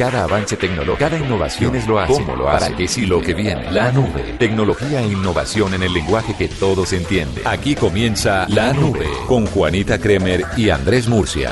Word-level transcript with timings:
Cada 0.00 0.24
avance 0.24 0.56
tecnológico, 0.56 0.96
cada 0.96 1.18
innovación 1.18 1.76
es 1.76 1.86
lo 1.86 1.98
hace. 1.98 2.14
¿Cómo 2.14 2.34
lo 2.34 2.48
hace? 2.48 2.64
¿Para 2.64 2.74
qué 2.74 2.88
sí 2.88 3.04
lo 3.04 3.20
que 3.20 3.34
viene? 3.34 3.70
La 3.70 3.92
nube. 3.92 4.34
Tecnología 4.38 5.02
e 5.02 5.08
innovación 5.08 5.74
en 5.74 5.82
el 5.82 5.92
lenguaje 5.92 6.34
que 6.34 6.48
todos 6.48 6.94
entienden. 6.94 7.46
Aquí 7.46 7.74
comienza 7.74 8.46
La 8.48 8.72
Nube 8.72 9.06
con 9.26 9.44
Juanita 9.44 9.98
Kremer 9.98 10.46
y 10.56 10.70
Andrés 10.70 11.06
Murcia. 11.06 11.50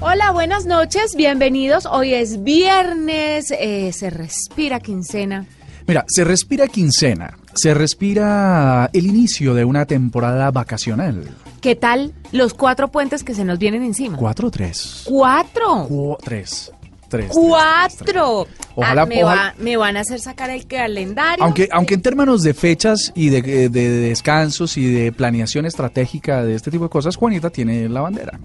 Hola, 0.00 0.32
buenas 0.32 0.66
noches, 0.66 1.14
bienvenidos. 1.16 1.86
Hoy 1.86 2.12
es 2.12 2.42
viernes, 2.42 3.50
eh, 3.58 3.90
se 3.94 4.10
respira 4.10 4.78
quincena. 4.78 5.46
Mira, 5.86 6.04
se 6.08 6.24
respira 6.24 6.68
quincena, 6.68 7.38
se 7.56 7.74
respira 7.74 8.90
el 8.92 9.06
inicio 9.06 9.54
de 9.54 9.64
una 9.64 9.84
temporada 9.86 10.50
vacacional. 10.50 11.24
¿Qué 11.60 11.74
tal 11.74 12.12
los 12.32 12.54
cuatro 12.54 12.88
puentes 12.88 13.24
que 13.24 13.34
se 13.34 13.44
nos 13.44 13.58
vienen 13.58 13.82
encima? 13.82 14.16
¿Cuatro 14.16 14.48
o 14.48 14.50
tres? 14.50 15.02
¿Cuatro? 15.06 15.86
Cu- 15.88 16.16
tres. 16.22 16.70
Tres. 17.08 17.30
¡Cuatro! 17.32 18.46
tres. 18.48 18.66
Ojalá, 18.74 19.02
Ah, 19.02 19.06
me, 19.06 19.22
ojalá- 19.24 19.42
va- 19.42 19.54
me 19.58 19.76
van 19.76 19.96
a 19.96 20.00
hacer 20.00 20.20
sacar 20.20 20.50
el 20.50 20.66
calendario. 20.66 21.44
Aunque, 21.44 21.68
aunque 21.70 21.94
en 21.94 22.02
términos 22.02 22.42
de 22.42 22.52
fechas 22.52 23.12
y 23.14 23.28
de, 23.30 23.42
de- 23.42 23.68
de 23.68 23.88
descansos 23.90 24.76
y 24.76 24.86
de 24.92 25.12
planeación 25.12 25.66
estratégica 25.66 26.42
de 26.42 26.56
este 26.56 26.70
tipo 26.72 26.84
de 26.84 26.90
cosas, 26.90 27.14
Juanita 27.16 27.48
tiene 27.50 27.88
la 27.88 28.00
bandera. 28.00 28.38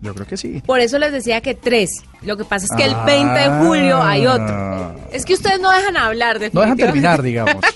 Yo 0.00 0.14
creo 0.14 0.26
que 0.26 0.36
sí. 0.36 0.62
Por 0.64 0.78
eso 0.78 0.96
les 0.98 1.10
decía 1.12 1.40
que 1.40 1.54
tres. 1.54 1.90
Lo 2.22 2.36
que 2.36 2.44
pasa 2.44 2.66
es 2.66 2.76
que 2.76 2.84
el 2.84 2.94
Ah. 2.94 3.04
20 3.04 3.40
de 3.40 3.48
julio 3.66 4.00
hay 4.02 4.26
otro. 4.26 4.94
Es 5.10 5.24
que 5.24 5.34
ustedes 5.34 5.60
no 5.60 5.72
dejan 5.72 5.96
hablar, 5.96 6.38
No 6.52 6.60
dejan 6.60 6.76
terminar, 6.76 7.22
digamos. 7.22 7.56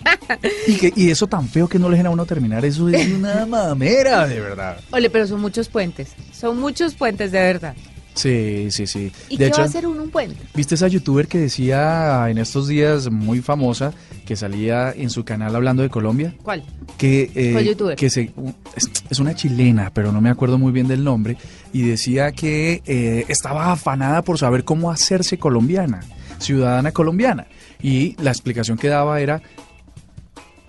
Y, 0.67 0.77
que, 0.77 0.93
y 0.97 1.11
eso 1.11 1.27
tan 1.27 1.47
feo 1.49 1.69
que 1.69 1.79
no 1.79 1.89
le 1.89 1.97
dejen 1.97 2.07
a 2.07 2.11
uno 2.11 2.25
terminar, 2.25 2.65
eso 2.65 2.89
es 2.89 3.07
una 3.13 3.45
mamera, 3.45 4.27
de 4.27 4.41
verdad. 4.41 4.79
Ole, 4.91 5.11
pero 5.11 5.27
son 5.27 5.41
muchos 5.41 5.69
puentes. 5.69 6.15
Son 6.33 6.59
muchos 6.59 6.95
puentes, 6.95 7.33
de 7.33 7.41
verdad. 7.41 7.75
Sí, 8.15 8.69
sí, 8.71 8.87
sí. 8.87 9.13
¿Y 9.29 9.37
de 9.37 9.45
qué 9.45 9.49
hecho, 9.49 9.59
va 9.59 9.63
a 9.65 9.67
hacer 9.67 9.87
uno 9.87 10.03
un 10.03 10.11
puente? 10.11 10.37
¿Viste 10.55 10.75
esa 10.75 10.89
youtuber 10.89 11.27
que 11.29 11.39
decía 11.39 12.29
en 12.29 12.39
estos 12.39 12.69
días 12.69 13.11
muy 13.11 13.41
famosa 13.41 13.93
que 14.27 14.37
salía 14.37 14.93
en 14.93 15.11
su 15.11 15.25
canal 15.25 15.57
hablando 15.57 15.83
de 15.83 15.89
Colombia? 15.89 16.35
¿Cuál? 16.43 16.63
Que, 16.99 17.31
eh, 17.35 17.53
¿Cuál 17.53 17.65
youtuber? 17.65 17.97
que 17.97 18.11
se, 18.11 18.33
es, 18.77 18.91
es 19.09 19.19
una 19.19 19.35
chilena, 19.35 19.91
pero 19.95 20.13
no 20.13 20.21
me 20.21 20.31
acuerdo 20.31 20.59
muy 20.59 20.73
bien 20.73 20.89
del 20.89 21.05
nombre, 21.05 21.37
y 21.73 21.83
decía 21.83 22.33
que 22.33 22.83
eh, 22.87 23.25
estaba 23.29 23.73
afanada 23.73 24.23
por 24.23 24.39
saber 24.39 24.65
cómo 24.65 24.91
hacerse 24.91 25.39
colombiana, 25.39 26.01
ciudadana 26.39 26.93
colombiana. 26.93 27.47
Y 27.83 28.15
la 28.23 28.31
explicación 28.31 28.79
que 28.79 28.89
daba 28.89 29.21
era 29.21 29.43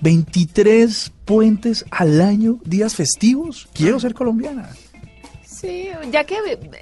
23 0.01 1.11
puentes 1.25 1.85
al 1.91 2.21
año, 2.21 2.59
días 2.65 2.95
festivos, 2.95 3.69
quiero 3.73 3.99
ser 3.99 4.13
colombiana. 4.13 4.69
Sí, 5.63 5.87
ya 6.11 6.25
que 6.25 6.35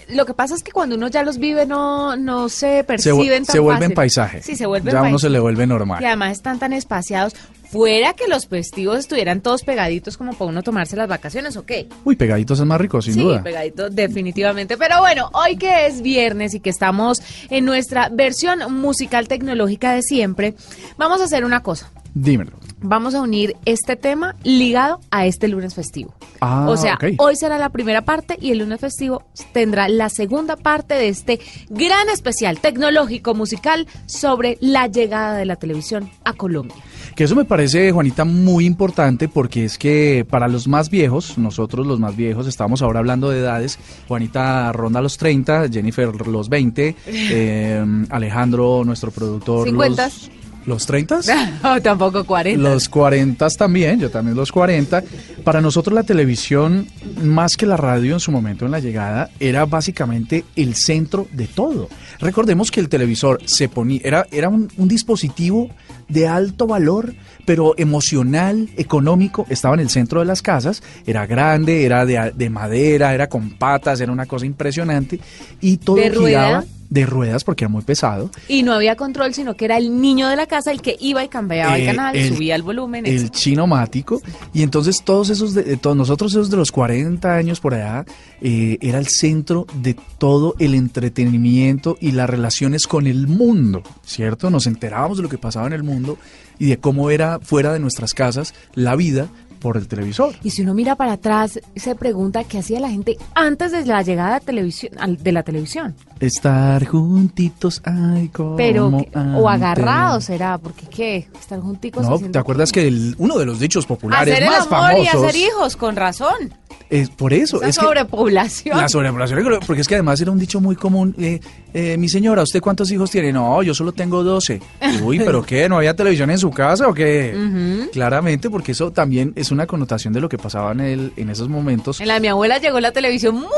lo 0.10 0.26
que 0.26 0.34
pasa 0.34 0.56
es 0.56 0.64
que 0.64 0.72
cuando 0.72 0.96
uno 0.96 1.08
ya 1.08 1.22
los 1.22 1.38
vive 1.38 1.68
no, 1.68 2.16
no 2.16 2.50
se 2.50 2.78
Se, 2.80 2.84
perciben 2.84 3.46
tan 3.46 3.54
se 3.54 3.60
vuelven 3.60 3.82
fácil. 3.84 3.96
paisaje. 3.96 4.42
Sí, 4.42 4.56
se 4.56 4.66
vuelven 4.66 4.92
Ya 4.92 4.98
a 4.98 5.02
uno 5.04 5.12
paisaje. 5.12 5.22
se 5.22 5.30
le 5.30 5.40
vuelve 5.40 5.68
normal. 5.68 6.02
Y 6.02 6.06
además 6.06 6.32
están 6.32 6.58
tan 6.58 6.74
espaciados. 6.74 7.34
Fuera 7.70 8.14
que 8.14 8.28
los 8.28 8.48
festivos 8.48 8.98
estuvieran 8.98 9.40
todos 9.42 9.62
pegaditos 9.64 10.18
como 10.18 10.34
para 10.34 10.46
uno 10.50 10.64
tomarse 10.64 10.96
las 10.98 11.08
vacaciones, 11.08 11.56
¿o 11.58 11.64
qué? 11.66 11.88
Uy, 12.04 12.16
pegaditos 12.16 12.60
es 12.60 12.66
más 12.66 12.82
rico, 12.82 13.02
sin 13.04 13.14
sí, 13.14 13.22
duda. 13.22 13.44
pegaditos 13.44 13.96
definitivamente. 13.96 14.78
Pero 14.78 15.00
bueno, 15.00 15.30
hoy 15.34 15.56
que 15.58 15.86
es 15.86 16.02
viernes 16.02 16.54
y 16.56 16.60
que 16.60 16.70
estamos 16.72 17.22
en 17.52 17.64
nuestra 17.66 18.10
versión 18.10 18.74
musical 18.74 19.28
tecnológica 19.28 19.94
de 19.94 20.02
siempre, 20.02 20.56
vamos 20.98 21.22
a 21.22 21.26
hacer 21.26 21.46
una 21.46 21.62
cosa. 21.64 21.90
Dímelo. 22.14 22.52
Vamos 22.84 23.14
a 23.14 23.22
unir 23.22 23.56
este 23.66 23.96
tema 23.96 24.36
ligado 24.44 25.00
a 25.12 25.28
este 25.28 25.48
lunes 25.48 25.76
festivo. 25.76 26.16
Ah, 26.40 26.66
o 26.68 26.76
sea, 26.76 26.98
hoy 27.20 27.36
será 27.36 27.60
la 27.60 27.70
primera 27.70 28.02
parte 28.02 28.38
y 28.42 28.50
el 28.50 28.58
lunes 28.58 28.80
festivo 28.80 29.24
tendrá 29.54 29.88
la 29.88 30.10
segunda 30.10 30.56
parte 30.56 30.96
de 30.96 31.10
este 31.10 31.40
gran 31.70 32.10
especial 32.10 32.60
tecnológico 32.60 33.36
musical 33.36 33.88
sobre 34.08 34.58
la 34.62 34.88
llegada 34.88 35.38
de 35.38 35.46
la 35.46 35.58
televisión 35.58 36.10
a 36.24 36.34
Colombia. 36.34 36.76
Que 37.16 37.26
eso 37.26 37.36
me 37.36 37.46
parece, 37.46 37.92
Juanita, 37.92 38.26
muy 38.26 38.66
importante 38.66 39.28
porque 39.28 39.66
es 39.66 39.78
que 39.78 40.26
para 40.28 40.48
los 40.48 40.68
más 40.68 40.90
viejos, 40.90 41.38
nosotros 41.38 41.86
los 41.86 42.00
más 42.00 42.16
viejos, 42.16 42.48
estamos 42.48 42.82
ahora 42.82 43.00
hablando 43.00 43.30
de 43.30 43.40
edades, 43.40 43.78
Juanita 44.08 44.72
ronda 44.72 45.02
los 45.02 45.18
30, 45.18 45.70
Jennifer 45.70 46.28
los 46.28 46.50
20, 46.50 46.96
eh, 47.06 47.86
Alejandro, 48.10 48.84
nuestro 48.84 49.12
productor, 49.12 49.68
¿Cincuentas? 49.68 50.30
los, 50.30 50.41
los 50.66 50.86
30. 50.86 51.22
No, 51.64 51.82
tampoco 51.82 52.24
40. 52.24 52.62
Los 52.62 52.90
40 52.90 53.50
también, 53.52 54.00
yo 54.00 54.10
también 54.10 54.36
los 54.36 54.52
40. 54.52 55.04
Para 55.44 55.62
nosotros 55.62 55.94
la 55.94 56.04
televisión, 56.04 56.88
más 57.24 57.56
que 57.56 57.66
la 57.66 57.78
radio 57.78 58.14
en 58.14 58.20
su 58.20 58.32
momento 58.32 58.66
en 58.66 58.72
la 58.72 58.80
llegada, 58.80 59.30
era 59.40 59.66
básicamente 59.66 60.44
el 60.56 60.76
centro 60.76 61.28
de 61.32 61.48
todo. 61.48 61.90
Recordemos 62.20 62.72
que 62.72 62.80
el 62.80 62.90
televisor 62.90 63.40
se 63.46 63.70
ponía, 63.70 64.02
era, 64.04 64.28
era 64.32 64.50
un, 64.50 64.72
un 64.78 64.88
dispositivo 64.88 65.70
de 66.08 66.28
alto 66.28 66.68
valor, 66.68 67.14
pero 67.46 67.74
emocional, 67.78 68.70
económico, 68.78 69.46
estaba 69.50 69.76
en 69.76 69.82
el 69.82 69.90
centro 69.90 70.20
de 70.20 70.26
las 70.26 70.42
casas, 70.42 70.84
era 71.06 71.26
grande, 71.26 71.86
era 71.86 72.06
de, 72.06 72.34
de 72.36 72.50
madera, 72.50 73.14
era 73.14 73.28
con 73.28 73.52
patas, 73.52 74.02
era 74.02 74.12
una 74.12 74.26
cosa 74.26 74.46
impresionante, 74.46 75.20
y 75.62 75.78
todo 75.78 75.96
¿De 75.96 76.10
rueda? 76.10 76.66
De 76.92 77.06
ruedas 77.08 77.44
porque 77.44 77.64
era 77.64 77.70
muy 77.70 77.82
pesado. 77.82 78.30
Y 78.48 78.62
no 78.62 78.74
había 78.74 78.96
control, 78.98 79.34
sino 79.34 79.56
que 79.56 79.66
era 79.66 79.78
el 79.78 80.00
niño 80.00 80.28
de 80.28 80.36
la 80.36 80.46
casa 80.46 80.72
el 80.72 80.82
que 80.84 80.96
iba 81.00 81.24
y 81.24 81.30
cambiaba 81.30 81.76
el 81.78 81.84
Eh, 81.84 81.86
canal, 81.86 82.16
el- 82.16 82.36
subía 82.36 82.54
el 82.56 82.62
volumen. 82.62 83.06
el 83.08 83.32
chino 83.32 83.66
mático 83.66 84.22
y 84.54 84.62
entonces 84.62 85.02
todos 85.04 85.30
esos 85.30 85.54
de, 85.56 85.64
de 85.64 85.78
todos 85.78 85.96
nosotros 85.98 86.34
esos 86.34 86.50
de 86.52 86.58
los 86.58 86.72
40 86.72 87.34
años 87.34 87.60
por 87.62 87.74
allá 87.74 88.06
eh, 88.42 88.78
era 88.82 89.00
el 89.00 89.08
centro 89.08 89.66
de 89.82 89.96
todo 90.18 90.54
el 90.60 90.76
entretenimiento 90.76 91.98
y 92.02 92.12
las 92.12 92.30
relaciones 92.30 92.88
con 92.88 93.08
el 93.08 93.28
mundo 93.28 93.84
cierto 94.06 94.50
nos 94.50 94.68
enterábamos 94.68 95.18
de 95.18 95.24
lo 95.24 95.30
que 95.30 95.38
pasaba 95.38 95.68
en 95.68 95.74
el 95.74 95.84
mundo 95.84 96.18
y 96.60 96.66
de 96.68 96.78
cómo 96.78 97.10
era 97.10 97.40
fuera 97.40 97.72
de 97.74 97.80
nuestras 97.80 98.14
casas 98.14 98.54
la 98.74 98.96
vida 98.96 99.30
por 99.62 99.78
el 99.78 99.88
televisor 99.88 100.34
Y 100.44 100.50
si 100.50 100.64
uno 100.64 100.74
mira 100.74 100.96
para 100.96 101.14
atrás, 101.14 101.60
se 101.76 101.96
pregunta 101.96 102.44
qué 102.44 102.58
hacía 102.60 102.80
la 102.80 102.90
gente 102.90 103.18
antes 103.36 103.72
de 103.72 103.86
la 103.86 104.02
llegada 104.02 104.40
de, 104.40 104.46
televisión, 104.46 104.92
al- 105.00 105.18
de 105.18 105.32
la 105.32 105.44
televisión. 105.44 105.96
estar 106.20 106.86
juntitos 106.86 107.82
ay 107.86 108.28
como 108.30 108.56
Pero, 108.58 108.92
que- 108.98 109.18
o 109.18 109.48
agarrados 109.50 110.26
será, 110.26 110.58
porque 110.58 110.86
qué, 110.88 111.28
están 111.40 111.62
junticos 111.62 112.08
no 112.08 112.20
te 112.20 112.38
acuerdas 112.40 112.72
que 112.72 112.88
el- 112.88 113.16
uno 113.18 113.38
de 113.38 113.46
los 113.46 113.60
dichos 113.60 113.86
populares 113.86 114.34
hacer 114.34 114.44
el 114.44 114.50
más 114.50 114.68
amor 114.72 115.00
y 115.02 115.06
famosos 115.08 115.30
hacer 115.30 115.42
hijos, 115.42 115.76
con 115.78 115.96
razón. 115.96 116.54
es 116.90 117.10
por 117.10 117.34
eso 117.34 117.58
Esa 117.58 117.68
es 117.70 117.78
que 117.78 117.86
sobrepoblación. 117.86 118.78
La 118.78 118.90
sobrepoblación, 118.90 119.60
porque 119.66 119.82
es 119.82 119.88
que 119.88 119.96
además 119.96 120.20
era 120.22 120.32
un 120.32 120.40
dicho 120.40 120.60
muy 120.60 120.76
común. 120.76 121.16
eh, 121.18 121.40
eh, 121.74 121.96
mi 121.98 122.10
señora, 122.10 122.44
¿usted 122.44 122.60
cuántos 122.60 122.92
hijos 122.92 123.10
tiene? 123.12 123.32
No, 123.32 123.64
yo 123.64 123.74
solo 123.74 123.92
tengo 123.94 124.24
12. 124.24 124.62
Uy, 125.04 125.20
¿pero 125.20 125.42
qué? 125.46 125.70
¿No 125.70 125.78
había 125.78 125.96
televisión 125.96 126.30
en 126.32 126.38
su 126.38 126.50
casa 126.52 126.88
o 126.90 126.94
qué? 126.94 127.88
Claramente, 127.94 128.50
porque 128.50 128.74
eso 128.74 128.92
también 128.92 129.32
es 129.36 129.51
una 129.52 129.68
connotación 129.68 130.14
de 130.14 130.22
lo 130.22 130.30
que 130.30 130.38
pasaba 130.38 130.72
en, 130.72 130.80
el, 130.80 131.14
en 131.16 131.30
esos 131.30 131.50
momentos. 131.50 132.00
En 132.00 132.08
la 132.08 132.16
de 132.16 132.20
mi 132.22 132.28
abuela 132.28 132.58
llegó 132.58 132.80
la 132.80 132.92
televisión 132.92 133.36
muy 133.36 133.50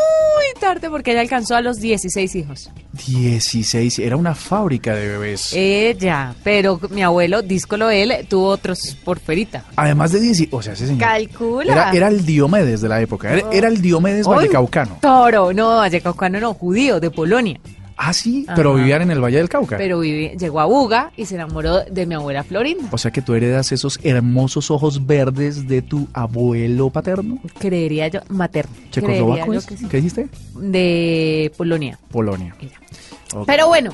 tarde 0.59 0.90
porque 0.90 1.12
ella 1.12 1.22
alcanzó 1.22 1.56
a 1.56 1.62
los 1.62 1.78
16 1.78 2.36
hijos. 2.36 2.72
16, 3.06 4.00
era 4.00 4.18
una 4.18 4.36
fábrica 4.36 4.95
de 4.95 5.07
bebés. 5.07 5.54
Ella, 5.54 6.34
pero 6.44 6.80
mi 6.90 7.04
abuelo, 7.04 7.42
díscolo 7.42 7.90
él, 7.90 8.13
tuvo 8.30 8.48
otros 8.48 8.98
por 9.04 9.19
ferita. 9.19 9.66
Además 9.75 10.12
de 10.12 10.19
10, 10.19 10.48
o 10.51 10.62
sea, 10.62 10.74
ese 10.74 10.88
señor. 10.88 11.01
Calcula. 11.01 11.74
Era, 11.74 11.92
era 11.92 12.07
el 12.07 12.25
Diomedes 12.25 12.81
de 12.81 12.89
la 12.89 13.01
época, 13.01 13.34
era, 13.34 13.50
era 13.51 13.68
el 13.68 13.81
Diomedes 13.81 14.28
Vallecaucano. 14.28 14.98
Toro, 15.01 15.54
no, 15.54 15.78
Vallecaucano 15.78 16.39
no, 16.39 16.54
judío, 16.54 17.00
de 17.00 17.12
Polonia. 17.12 17.60
Ah, 17.98 18.13
sí, 18.13 18.45
pero 18.56 18.74
vivían 18.75 19.04
en 19.04 19.12
el 19.12 19.24
Valle 19.24 19.38
del 19.38 19.50
Cauca. 19.50 19.78
Pero 19.78 20.00
vive, 20.00 20.36
llegó 20.38 20.60
a 20.60 20.66
Buga 20.66 21.12
y 21.16 21.25
se 21.25 21.36
enamoró 21.36 21.84
de 21.84 22.06
mi 22.06 22.16
abuela 22.16 22.44
Florinda. 22.44 22.90
O 22.92 22.98
sea 22.98 23.12
que 23.12 23.22
tú 23.22 23.34
heredas 23.34 23.72
esos 23.72 24.00
hermosos 24.04 24.72
ojos 24.72 25.06
verdes 25.06 25.68
de 25.68 25.81
tu 25.81 26.07
abuelo 26.13 26.90
paterno. 26.90 27.40
Creería 27.60 28.07
yo, 28.07 28.22
materno. 28.30 28.75
¿Checoslovaco 28.92 29.34
Creería 29.34 29.45
yo 29.45 29.60
es? 29.60 29.66
que 29.66 29.78
sí. 29.78 29.88
¿Qué 29.88 29.98
dijiste? 29.98 30.28
De 30.56 31.51
Polonia. 31.57 32.00
Polonia. 32.12 32.56
Pero 33.45 33.68
bueno, 33.68 33.92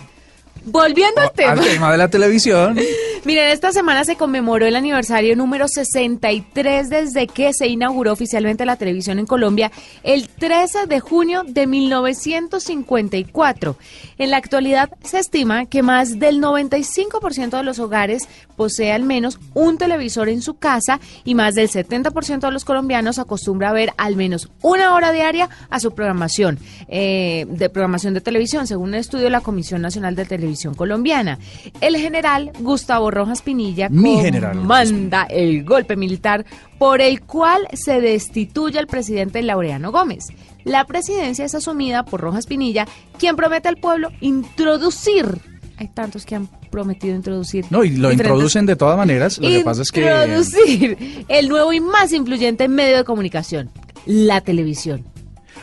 volviendo 0.65 1.21
al 1.21 1.27
Oh, 1.27 1.31
tema. 1.31 1.51
Al 1.53 1.59
tema 1.61 1.91
de 1.91 1.97
la 1.97 2.07
televisión. 2.09 2.77
Miren, 3.25 3.49
esta 3.49 3.71
semana 3.71 4.03
se 4.05 4.15
conmemoró 4.15 4.65
el 4.65 4.75
aniversario 4.75 5.35
número 5.35 5.67
63 5.67 6.89
desde 6.89 7.27
que 7.27 7.53
se 7.53 7.67
inauguró 7.67 8.13
oficialmente 8.13 8.65
la 8.65 8.77
televisión 8.77 9.19
en 9.19 9.25
Colombia 9.25 9.71
el 10.03 10.29
13 10.29 10.85
de 10.87 10.99
junio 11.01 11.43
de 11.45 11.67
1954. 11.67 13.75
En 14.17 14.31
la 14.31 14.37
actualidad 14.37 14.89
se 15.03 15.19
estima 15.19 15.65
que 15.65 15.83
más 15.83 16.17
del 16.19 16.41
95% 16.41 17.57
de 17.57 17.63
los 17.63 17.79
hogares 17.79 18.27
posee 18.59 18.91
al 18.91 19.03
menos 19.03 19.39
un 19.53 19.77
televisor 19.77 20.27
en 20.27 20.41
su 20.41 20.55
casa 20.55 20.99
y 21.23 21.33
más 21.33 21.55
del 21.55 21.69
70% 21.69 22.41
de 22.41 22.51
los 22.51 22.65
colombianos 22.65 23.17
acostumbra 23.17 23.69
a 23.69 23.71
ver 23.73 23.93
al 23.95 24.17
menos 24.17 24.51
una 24.61 24.93
hora 24.95 25.13
diaria 25.13 25.49
a 25.69 25.79
su 25.79 25.93
programación 25.93 26.59
eh, 26.89 27.45
de 27.49 27.69
programación 27.69 28.13
de 28.13 28.19
televisión, 28.19 28.67
según 28.67 28.89
un 28.89 28.95
estudio 28.95 29.23
de 29.23 29.29
la 29.29 29.39
Comisión 29.39 29.81
Nacional 29.81 30.13
de 30.17 30.25
Televisión 30.25 30.73
Colombiana. 30.73 31.39
El 31.79 31.95
general 31.95 32.51
Gustavo 32.59 33.09
Rojas 33.11 33.41
Pinilla 33.41 33.87
Mi 33.87 34.17
general 34.17 34.57
manda 34.59 35.23
el 35.29 35.63
golpe 35.63 35.95
militar 35.95 36.45
por 36.77 36.99
el 36.99 37.21
cual 37.21 37.65
se 37.71 38.01
destituye 38.01 38.77
al 38.77 38.87
presidente 38.87 39.41
Laureano 39.41 39.93
Gómez. 39.93 40.25
La 40.65 40.83
presidencia 40.83 41.45
es 41.45 41.55
asumida 41.55 42.03
por 42.03 42.19
Rojas 42.19 42.45
Pinilla, 42.45 42.85
quien 43.17 43.37
promete 43.37 43.69
al 43.69 43.77
pueblo 43.77 44.09
introducir. 44.19 45.58
Hay 45.79 45.87
tantos 45.87 46.25
que 46.25 46.35
han 46.35 46.49
prometido 46.69 47.15
introducir. 47.15 47.65
No, 47.69 47.85
y 47.85 47.91
lo 47.91 48.11
introducen 48.11 48.65
de 48.65 48.75
todas 48.75 48.97
maneras. 48.97 49.37
Lo 49.37 49.47
que 49.47 49.61
pasa 49.61 49.81
es 49.81 49.91
que. 49.91 50.01
Introducir 50.01 51.25
el 51.29 51.47
nuevo 51.47 51.71
y 51.71 51.79
más 51.79 52.11
influyente 52.11 52.67
medio 52.67 52.97
de 52.97 53.05
comunicación, 53.05 53.71
la 54.05 54.41
televisión. 54.41 55.05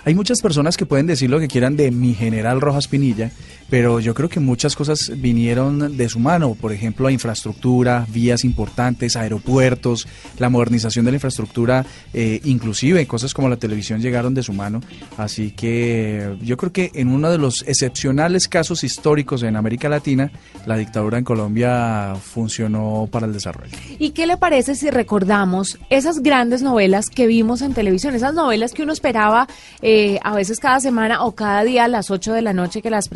Hay 0.07 0.15
muchas 0.15 0.41
personas 0.41 0.79
que 0.79 0.87
pueden 0.87 1.07
decir 1.07 1.29
lo 1.29 1.39
que 1.39 1.49
quieran 1.49 1.77
de 1.77 1.91
mi 1.91 2.15
general 2.15 2.63
Rojas 2.63 2.89
Pinilla, 2.89 3.31
pero 3.69 4.01
yo 4.01 4.15
creo 4.15 4.29
que 4.29 4.41
muchas 4.41 4.77
cosas 4.77 5.13
vinieron 5.17 5.97
de 5.97 6.09
su 6.09 6.19
mano. 6.19 6.55
Por 6.55 6.73
ejemplo, 6.73 7.07
la 7.07 7.13
infraestructura, 7.13 8.07
vías 8.09 8.45
importantes, 8.45 9.17
aeropuertos, 9.17 10.07
la 10.39 10.49
modernización 10.49 11.05
de 11.05 11.13
la 11.13 11.17
infraestructura, 11.17 11.85
eh, 12.13 12.41
inclusive 12.45 13.07
cosas 13.07 13.35
como 13.35 13.49
la 13.49 13.57
televisión 13.57 14.01
llegaron 14.01 14.35
de 14.35 14.43
su 14.43 14.53
mano. 14.53 14.81
Así 15.17 15.51
que 15.51 16.37
yo 16.43 16.57
creo 16.57 16.73
que 16.73 16.91
en 16.95 17.09
uno 17.09 17.31
de 17.31 17.39
los 17.39 17.63
excepcionales 17.67 18.49
casos 18.49 18.85
históricos 18.85 19.43
en 19.43 19.57
América 19.57 19.89
Latina, 19.89 20.31
la 20.67 20.77
dictadura 20.77 21.19
en 21.19 21.25
Colombia 21.25 22.15
funcionó 22.23 23.09
para 23.11 23.27
el 23.27 23.33
desarrollo. 23.33 23.77
¿Y 23.99 24.11
qué 24.11 24.27
le 24.27 24.37
parece 24.37 24.75
si 24.75 24.91
recordamos 24.91 25.79
esas 25.91 26.21
grandes 26.21 26.63
novelas 26.63 27.11
que 27.11 27.27
vimos 27.27 27.63
en 27.63 27.75
televisión? 27.75 28.15
Esas 28.15 28.35
novelas 28.35 28.73
que 28.73 28.83
uno 28.83 28.93
esperaba 28.93 29.49
eh, 29.83 30.19
a 30.23 30.35
veces 30.35 30.61
cada 30.61 30.81
semana 30.81 31.25
o 31.25 31.33
cada 31.33 31.65
día 31.65 31.85
a 31.85 31.89
las 31.89 32.11
8 32.11 32.33
de 32.33 32.43
la 32.43 32.53
noche 32.53 32.83
que 32.83 32.91
las 32.91 33.09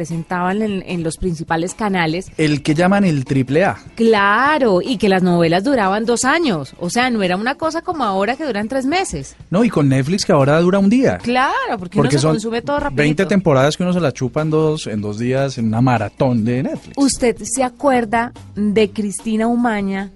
en, 0.49 0.83
en 0.87 1.03
los 1.03 1.17
principales 1.17 1.75
canales. 1.75 2.27
El 2.37 2.63
que 2.63 2.75
llaman 2.75 3.05
el 3.05 3.25
triple 3.25 3.65
A. 3.65 3.79
Claro, 3.95 4.81
y 4.83 4.97
que 4.97 5.09
las 5.09 5.23
novelas 5.23 5.65
duraban 5.65 6.05
dos 6.05 6.25
años. 6.25 6.75
O 6.79 6.91
sea, 6.91 7.11
no 7.11 7.23
era 7.23 7.37
una 7.37 7.57
cosa 7.57 7.83
como 7.83 8.05
ahora 8.05 8.37
que 8.37 8.45
duran 8.45 8.69
tres 8.69 8.87
meses. 8.87 9.37
No, 9.51 9.65
y 9.65 9.71
con 9.71 9.89
Netflix 9.89 10.25
que 10.25 10.33
ahora 10.33 10.59
dura 10.61 10.79
un 10.79 10.91
día. 10.91 11.19
Claro, 11.19 11.79
porque, 11.79 11.97
Porque 11.97 12.17
uno 12.17 12.19
se 12.19 12.19
son 12.19 12.33
consume 12.33 12.63
todo 12.63 12.81
rápido. 12.81 12.97
20 13.03 13.27
temporadas 13.27 13.77
que 13.77 13.83
uno 13.83 13.93
se 13.93 14.01
la 14.01 14.13
chupa 14.13 14.43
en 14.43 14.51
dos, 14.51 14.87
en 14.87 15.01
dos 15.01 15.19
días 15.19 15.59
en 15.59 15.67
una 15.67 15.81
maratón 15.81 16.45
de 16.45 16.63
Netflix. 16.63 16.97
¿Usted 16.97 17.37
se 17.43 17.63
acuerda 17.63 18.33
de 18.55 18.91
Cristina 18.91 19.47
Umaña? 19.47 20.11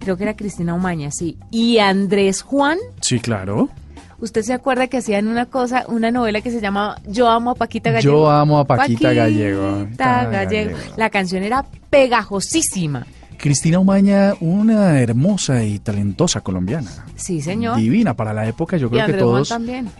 Creo 0.00 0.16
que 0.16 0.24
era 0.24 0.36
Cristina 0.36 0.74
Umaña, 0.74 1.10
sí. 1.10 1.38
Y 1.50 1.78
Andrés 1.78 2.42
Juan. 2.42 2.78
Sí, 3.00 3.20
claro. 3.20 3.70
¿Usted 4.24 4.42
se 4.42 4.54
acuerda 4.54 4.86
que 4.86 4.96
hacían 4.96 5.28
una 5.28 5.44
cosa, 5.46 5.84
una 5.86 6.10
novela 6.10 6.40
que 6.40 6.50
se 6.50 6.60
llamaba 6.60 6.96
Yo 7.06 7.28
amo 7.28 7.50
a 7.50 7.54
Paquita 7.54 7.90
Gallego? 7.90 8.12
Yo 8.22 8.30
amo 8.30 8.58
a 8.58 8.64
Paquita 8.64 9.12
Gallego. 9.12 9.82
Paquita 9.82 9.96
Ta 9.96 10.24
Gallego. 10.30 10.70
Gallego. 10.72 10.94
La 10.96 11.10
canción 11.10 11.42
era 11.42 11.64
pegajosísima. 11.90 13.06
Cristina 13.36 13.78
Umaña, 13.78 14.32
una 14.40 14.98
hermosa 15.00 15.62
y 15.64 15.78
talentosa 15.78 16.40
colombiana. 16.40 16.90
Sí, 17.16 17.42
señor. 17.42 17.76
Divina 17.76 18.14
para 18.14 18.32
la 18.32 18.46
época, 18.46 18.76
yo 18.78 18.86
y 18.86 18.90
creo 18.90 19.04
que 19.06 19.12
Juan 19.12 19.18
todos. 19.20 19.48
también. 19.50 19.90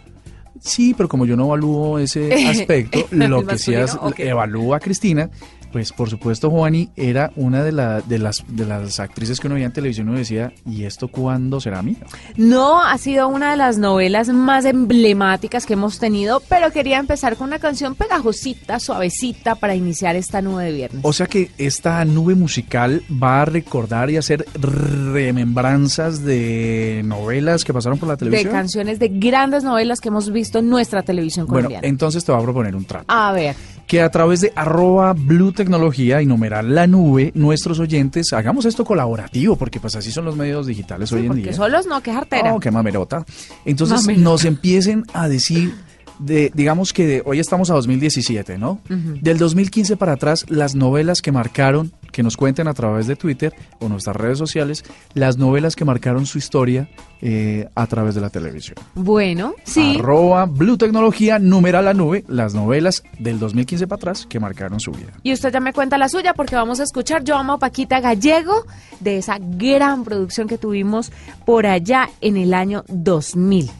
Sí, 0.60 0.94
pero 0.96 1.08
como 1.08 1.26
yo 1.26 1.36
no 1.36 1.44
evalúo 1.46 1.98
ese 1.98 2.32
aspecto, 2.48 3.06
¿El 3.10 3.28
lo 3.28 3.44
que 3.46 3.58
sí 3.58 3.74
as- 3.74 3.98
evalúo 4.16 4.74
a 4.74 4.80
Cristina, 4.80 5.28
pues 5.74 5.92
por 5.92 6.08
supuesto 6.08 6.50
Juani 6.50 6.88
era 6.94 7.32
una 7.34 7.64
de, 7.64 7.72
la- 7.72 8.00
de, 8.00 8.20
las, 8.20 8.44
de 8.46 8.64
las 8.64 9.00
actrices 9.00 9.40
que 9.40 9.48
uno 9.48 9.54
veía 9.54 9.66
en 9.66 9.72
televisión 9.72 10.06
y 10.06 10.10
uno 10.10 10.18
decía, 10.20 10.52
¿y 10.64 10.84
esto 10.84 11.08
cuándo 11.08 11.60
será 11.60 11.82
mío? 11.82 11.96
No 12.36 12.80
ha 12.80 12.96
sido 12.96 13.26
una 13.26 13.50
de 13.50 13.56
las 13.56 13.76
novelas 13.76 14.28
más 14.28 14.66
emblemáticas 14.66 15.66
que 15.66 15.72
hemos 15.72 15.98
tenido, 15.98 16.40
pero 16.48 16.70
quería 16.70 17.00
empezar 17.00 17.34
con 17.36 17.48
una 17.48 17.58
canción 17.58 17.96
pegajosita, 17.96 18.78
suavecita, 18.78 19.56
para 19.56 19.74
iniciar 19.74 20.14
esta 20.14 20.40
nube 20.40 20.66
de 20.66 20.72
viernes. 20.72 21.00
O 21.04 21.12
sea 21.12 21.26
que 21.26 21.50
esta 21.58 22.04
nube 22.04 22.36
musical 22.36 23.02
va 23.10 23.42
a 23.42 23.44
recordar 23.46 24.10
y 24.10 24.16
hacer 24.16 24.46
remembranzas 24.54 26.22
de 26.24 27.02
novelas 27.04 27.64
que 27.64 27.74
pasaron 27.74 27.98
por 27.98 28.06
la 28.08 28.14
de 28.14 28.18
televisión. 28.18 28.52
canciones 28.52 29.00
de 29.00 29.08
grandes 29.08 29.64
novelas 29.64 30.00
que 30.00 30.08
hemos 30.08 30.30
visto 30.30 30.60
en 30.60 30.68
nuestra 30.68 31.02
televisión 31.02 31.46
bueno, 31.46 31.68
colombiana. 31.68 31.88
entonces 31.88 32.24
te 32.24 32.30
voy 32.30 32.40
a 32.40 32.44
proponer 32.44 32.76
un 32.76 32.84
trato. 32.84 33.06
A 33.08 33.32
ver, 33.32 33.56
Que 33.86 34.00
a 34.00 34.08
través 34.10 34.40
de 34.40 34.52
arroba 34.56 35.12
Blue 35.12 35.52
Tecnología 35.52 36.22
y 36.22 36.26
numeral 36.26 36.74
la 36.74 36.86
nube, 36.86 37.32
nuestros 37.34 37.78
oyentes, 37.80 38.32
hagamos 38.32 38.64
esto 38.64 38.84
colaborativo, 38.84 39.56
porque 39.56 39.78
pues 39.78 39.94
así 39.94 40.10
son 40.10 40.24
los 40.24 40.36
medios 40.36 40.66
digitales 40.66 41.12
hoy 41.12 41.26
en 41.26 41.34
día. 41.34 41.52
solos 41.52 41.86
no, 41.86 42.00
que 42.02 42.12
jartera. 42.12 42.54
Oh, 42.54 42.60
qué 42.60 42.70
mamerota. 42.70 43.24
Entonces 43.64 44.00
Mamerota. 44.02 44.24
nos 44.24 44.44
empiecen 44.46 45.04
a 45.12 45.28
decir, 45.28 45.74
de, 46.18 46.50
digamos 46.54 46.92
que 46.94 47.06
de- 47.06 47.22
hoy 47.26 47.40
estamos 47.40 47.68
a 47.70 47.74
2017, 47.74 48.56
¿no? 48.56 48.80
Del 48.88 49.36
2015 49.36 49.96
para 49.98 50.12
atrás, 50.12 50.46
las 50.48 50.74
novelas 50.74 51.20
que 51.20 51.30
marcaron, 51.32 51.92
que 52.14 52.22
nos 52.22 52.36
cuenten 52.36 52.68
a 52.68 52.74
través 52.74 53.08
de 53.08 53.16
Twitter 53.16 53.52
o 53.80 53.88
nuestras 53.88 54.14
redes 54.14 54.38
sociales, 54.38 54.84
las 55.14 55.36
novelas 55.36 55.74
que 55.74 55.84
marcaron 55.84 56.26
su 56.26 56.38
historia 56.38 56.88
eh, 57.20 57.68
a 57.74 57.88
través 57.88 58.14
de 58.14 58.20
la 58.20 58.30
televisión. 58.30 58.76
Bueno, 58.94 59.54
sí. 59.64 59.96
Arroba 59.98 60.46
Blue 60.46 60.78
Tecnología, 60.78 61.40
numeral 61.40 61.86
la 61.86 61.92
nube, 61.92 62.24
las 62.28 62.54
novelas 62.54 63.02
del 63.18 63.40
2015 63.40 63.88
para 63.88 63.96
atrás 63.96 64.26
que 64.28 64.38
marcaron 64.38 64.78
su 64.78 64.92
vida. 64.92 65.12
Y 65.24 65.32
usted 65.32 65.52
ya 65.52 65.58
me 65.58 65.72
cuenta 65.72 65.98
la 65.98 66.08
suya 66.08 66.34
porque 66.34 66.54
vamos 66.54 66.78
a 66.78 66.84
escuchar 66.84 67.24
Yo 67.24 67.36
amo 67.36 67.54
a 67.54 67.58
Paquita 67.58 67.98
Gallego 67.98 68.64
de 69.00 69.18
esa 69.18 69.38
gran 69.40 70.04
producción 70.04 70.46
que 70.46 70.56
tuvimos 70.56 71.10
por 71.44 71.66
allá 71.66 72.08
en 72.20 72.36
el 72.36 72.54
año 72.54 72.84
2000. 72.86 73.70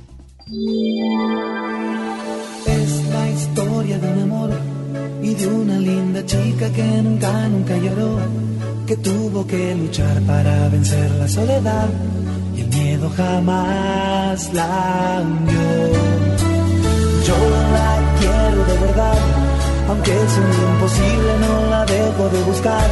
Es 2.67 3.05
la 3.11 3.31
historia 3.31 3.99
de 4.01 4.13
un 4.13 4.23
amor 4.23 4.74
y 5.25 5.35
de 5.35 5.47
una 5.47 5.79
linda 5.79 6.21
chica 6.27 6.69
que 6.71 6.83
nunca, 7.03 7.49
nunca 7.49 7.75
lloró, 7.79 8.19
que 8.87 8.97
tuvo 8.99 9.47
que 9.47 9.75
luchar 9.75 10.21
para 10.23 10.69
vencer 10.69 11.11
la 11.13 11.27
soledad 11.27 11.89
y 12.55 12.61
el 12.61 12.69
miedo 12.69 13.11
jamás 13.17 14.53
la 14.53 15.23
hundió. 15.23 15.71
Yo 17.27 17.39
la 17.77 17.91
quiero 18.21 18.61
de 18.71 18.77
verdad, 18.87 19.19
aunque 19.89 20.13
es 20.13 20.33
un 20.45 20.53
imposible, 20.69 21.31
no 21.45 21.71
la 21.71 21.87
dejo 21.87 22.29
de 22.29 22.43
buscar. 22.43 22.89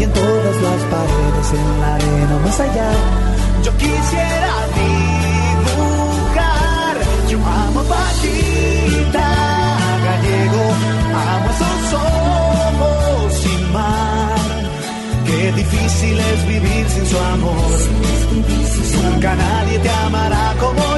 Y 0.00 0.02
en 0.02 0.12
todas 0.12 0.56
las 0.66 0.80
paredes, 0.94 1.48
en 1.60 1.80
la 1.80 1.94
arena 1.94 2.38
más 2.44 2.60
allá, 2.60 2.90
yo 3.62 3.70
quisiera 3.76 4.54
dibujar. 4.74 5.09
Su 17.10 17.18
amor. 17.18 17.70
Nunca 19.02 19.34
nadie 19.34 19.78
te 19.80 19.90
amará 19.90 20.54
como 20.60 20.89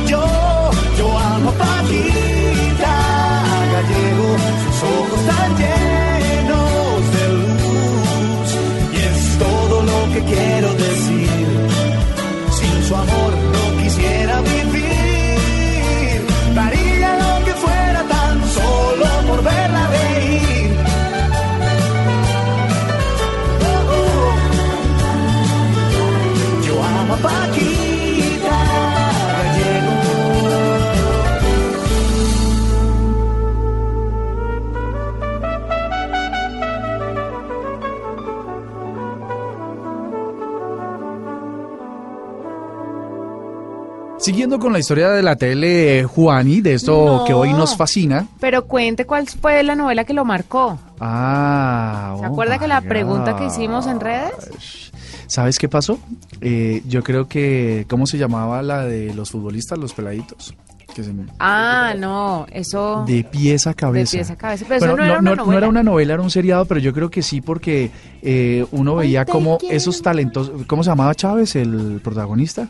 Siguiendo 44.23 44.59
con 44.61 44.73
la 44.73 44.79
historia 44.79 45.11
de 45.11 45.23
la 45.23 45.35
tele, 45.37 45.99
eh, 45.99 46.05
Juani, 46.05 46.61
de 46.61 46.75
esto 46.75 47.19
No. 47.19 47.25
que 47.25 47.35
hoy 47.35 47.53
nos 47.53 47.77
fascina. 47.77 48.29
Pero 48.39 48.67
cuente 48.67 49.05
cuál 49.05 49.27
fue 49.27 49.63
la 49.65 49.75
novela 49.75 50.05
que 50.05 50.15
lo 50.15 50.25
marcó. 50.25 50.79
Ah, 51.01 52.15
¿Se 52.21 52.25
oh 52.27 52.29
acuerda 52.29 52.59
que 52.59 52.69
la 52.69 52.81
pregunta 52.83 53.37
que 53.37 53.47
hicimos 53.47 53.87
en 53.89 53.99
redes? 53.99 54.93
¿Sabes 55.27 55.59
qué 55.59 55.69
pasó? 55.69 55.99
Eh, 56.41 56.83
yo 56.87 57.03
creo 57.03 57.27
que, 57.27 57.85
¿cómo 57.89 58.07
se 58.07 58.17
llamaba 58.17 58.63
la 58.63 58.85
de 58.85 59.13
los 59.13 59.31
futbolistas, 59.33 59.77
los 59.79 59.93
peladitos? 59.93 60.55
Que 60.95 61.03
se- 61.03 61.13
Ah, 61.41 61.95
no, 61.99 62.47
eso... 62.53 63.05
de 63.07 63.25
pies 63.25 63.67
a 63.67 63.75
cabeza. 63.75 64.13
De 64.13 64.19
pies 64.19 64.31
a 64.31 64.37
cabeza, 64.37 64.67
pero 64.69 64.77
eso 64.85 64.97
no 64.97 65.03
era 65.05 65.19
una 65.19 65.31
no 65.31 65.37
novela. 65.37 65.59
era 65.59 65.69
una 65.69 65.83
novela, 65.83 66.15
era 66.15 66.23
un 66.23 66.31
seriado, 66.31 66.65
pero 66.67 66.79
yo 66.81 66.93
creo 66.93 67.11
que 67.11 67.23
sí, 67.23 67.41
porque 67.41 67.91
eh, 68.23 68.65
uno 68.73 68.95
veía 68.97 69.25
como 69.25 69.59
esos 69.71 70.01
talentos. 70.03 70.53
¿Cómo 70.69 70.85
se 70.85 70.91
llamaba 70.91 71.15
Chávez, 71.15 71.57
el 71.57 72.01
protagonista? 72.05 72.69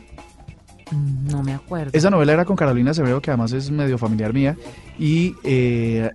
No 0.93 1.43
me 1.43 1.55
acuerdo. 1.55 1.91
Esa 1.93 2.11
novela 2.11 2.33
era 2.33 2.45
con 2.45 2.57
Carolina 2.57 2.91
Acevedo, 2.91 3.21
que 3.21 3.31
además 3.31 3.53
es 3.53 3.71
medio 3.71 3.99
familiar 3.99 4.33
mía, 4.33 4.57
y 4.99 5.35
eh, 5.45 6.11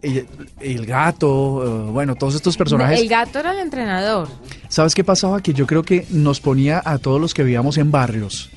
el 0.60 0.86
gato, 0.86 1.88
eh, 1.88 1.91
bueno, 1.91 2.15
todos 2.15 2.36
estos 2.36 2.55
personajes. 2.57 3.00
El 3.00 3.07
gato 3.07 3.39
era 3.39 3.51
el 3.51 3.60
entrenador. 3.60 4.27
¿Sabes 4.69 4.93
qué 4.93 5.03
pasaba? 5.03 5.41
Que 5.41 5.53
yo 5.53 5.65
creo 5.65 5.84
que 5.84 6.05
nos 6.10 6.39
ponía 6.39 6.81
a 6.84 6.98
todos 6.98 7.19
los 7.19 7.34
que 7.34 7.43
vivíamos 7.43 7.77
en 7.77 7.91
barrios 7.91 8.50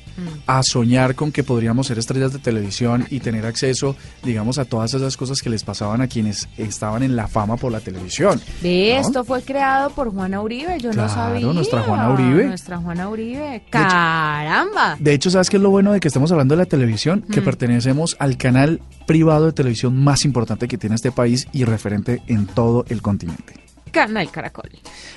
a 0.47 0.63
soñar 0.63 1.15
con 1.15 1.31
que 1.31 1.43
podríamos 1.43 1.87
ser 1.87 1.99
estrellas 1.99 2.33
de 2.33 2.39
televisión 2.39 3.05
y 3.09 3.19
tener 3.19 3.45
acceso, 3.45 3.95
digamos, 4.23 4.57
a 4.57 4.65
todas 4.65 4.93
esas 4.93 5.17
cosas 5.17 5.41
que 5.41 5.49
les 5.49 5.63
pasaban 5.63 6.01
a 6.01 6.07
quienes 6.07 6.47
estaban 6.57 7.03
en 7.03 7.15
la 7.15 7.27
fama 7.27 7.57
por 7.57 7.71
la 7.71 7.79
televisión. 7.79 8.41
Ve, 8.61 8.91
¿no? 8.95 9.01
esto 9.07 9.23
fue 9.23 9.41
creado 9.41 9.89
por 9.91 10.11
Juana 10.13 10.41
Uribe, 10.41 10.79
yo 10.79 10.91
Claro, 10.91 11.07
no 11.07 11.13
sabía. 11.13 11.47
nuestra 11.53 11.81
Juana 11.83 12.09
Uribe. 12.11 12.45
Nuestra 12.47 12.77
Juana 12.77 13.09
Uribe. 13.09 13.63
Caramba. 13.69 14.97
De 14.99 15.13
hecho, 15.13 15.29
¿sabes 15.29 15.49
qué 15.49 15.57
es 15.57 15.63
lo 15.63 15.69
bueno 15.69 15.91
de 15.91 15.99
que 15.99 16.07
estemos 16.07 16.31
hablando 16.31 16.55
de 16.55 16.59
la 16.59 16.65
televisión? 16.65 17.21
Que 17.31 17.41
pertenecemos 17.41 18.15
al 18.19 18.37
canal 18.37 18.81
privado 19.07 19.45
de 19.47 19.51
televisión 19.53 19.95
más 20.03 20.25
importante 20.25 20.67
que 20.67 20.77
tiene 20.77 20.95
este 20.95 21.11
país 21.11 21.47
y 21.51 21.63
referente 21.65 22.21
en 22.27 22.47
todo 22.47 22.85
el 22.89 23.01
continente. 23.01 23.53
Canal 23.91 24.31
Caracol. 24.31 24.69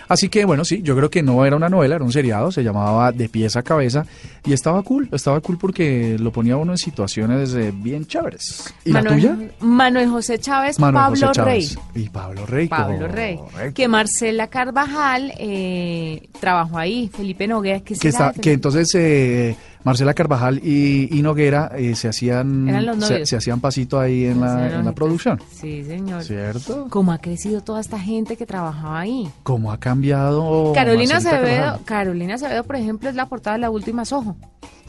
Así 0.08 0.28
que 0.28 0.44
bueno, 0.44 0.64
sí, 0.64 0.82
yo 0.82 0.96
creo 0.96 1.10
que 1.10 1.22
no 1.22 1.44
era 1.44 1.56
una 1.56 1.68
novela, 1.68 1.96
era 1.96 2.04
un 2.04 2.12
seriado, 2.12 2.52
se 2.52 2.62
llamaba 2.62 3.12
De 3.12 3.28
pies 3.28 3.56
a 3.56 3.62
cabeza 3.62 4.04
y 4.44 4.52
estaba 4.52 4.82
cool, 4.82 5.08
estaba 5.12 5.40
cool 5.40 5.58
porque 5.58 6.16
lo 6.18 6.32
ponía 6.32 6.56
uno 6.56 6.72
en 6.72 6.78
situaciones 6.78 7.54
eh, 7.54 7.72
bien 7.74 8.06
chéveres. 8.06 8.74
¿Y 8.84 8.92
Manuel, 8.92 9.22
la 9.22 9.34
tuya? 9.34 9.48
Manuel 9.60 10.08
José 10.10 10.38
Chávez, 10.38 10.78
Manuel 10.78 11.04
Pablo 11.04 11.28
José 11.28 11.42
Rey. 11.42 11.68
Y 11.94 12.08
Pablo 12.08 12.46
Rey. 12.46 12.68
Pablo 12.68 13.08
Rey. 13.08 13.36
correcto. 13.36 13.74
Que 13.74 13.88
Marcela 13.88 14.48
Carvajal 14.48 15.32
eh, 15.38 16.28
trabajó 16.40 16.78
ahí. 16.78 17.10
Felipe 17.14 17.46
Noguera, 17.46 17.80
que, 17.80 17.94
que, 17.94 18.08
está, 18.08 18.32
que 18.32 18.52
entonces 18.52 18.94
eh, 18.94 19.56
Marcela 19.84 20.14
Carvajal 20.14 20.60
y, 20.64 21.08
y 21.16 21.22
Noguera 21.22 21.70
eh, 21.76 21.94
se 21.94 22.08
hacían 22.08 22.66
se, 23.00 23.26
se 23.26 23.36
hacían 23.36 23.60
pasito 23.60 24.00
ahí 24.00 24.24
en 24.24 24.40
la, 24.40 24.76
en 24.78 24.84
la 24.84 24.92
producción. 24.92 25.38
Sí, 25.52 25.84
señor. 25.84 26.24
¿Cierto? 26.24 26.86
¿Cómo 26.90 27.12
ha 27.12 27.18
crecido 27.18 27.60
toda 27.60 27.80
esta 27.80 27.98
gente 27.98 28.36
que 28.36 28.46
trabajaba 28.46 29.00
ahí? 29.00 29.30
¿Cómo 29.42 29.70
ha 29.70 29.78
cambiado? 29.78 30.72
Carolina 30.74 31.18
Acevedo? 31.18 31.80
Carolina 31.84 32.34
Acevedo, 32.36 32.64
por 32.64 32.76
ejemplo, 32.76 33.08
es 33.10 33.14
la 33.14 33.26
portada 33.28 33.56
de 33.56 33.60
La 33.60 33.70
Última 33.70 34.04
Sojo. 34.06 34.36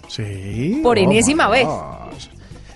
Sí. 0.07 0.79
Por 0.81 0.97
oh 0.97 1.01
enésima 1.01 1.49
vez. 1.49 1.67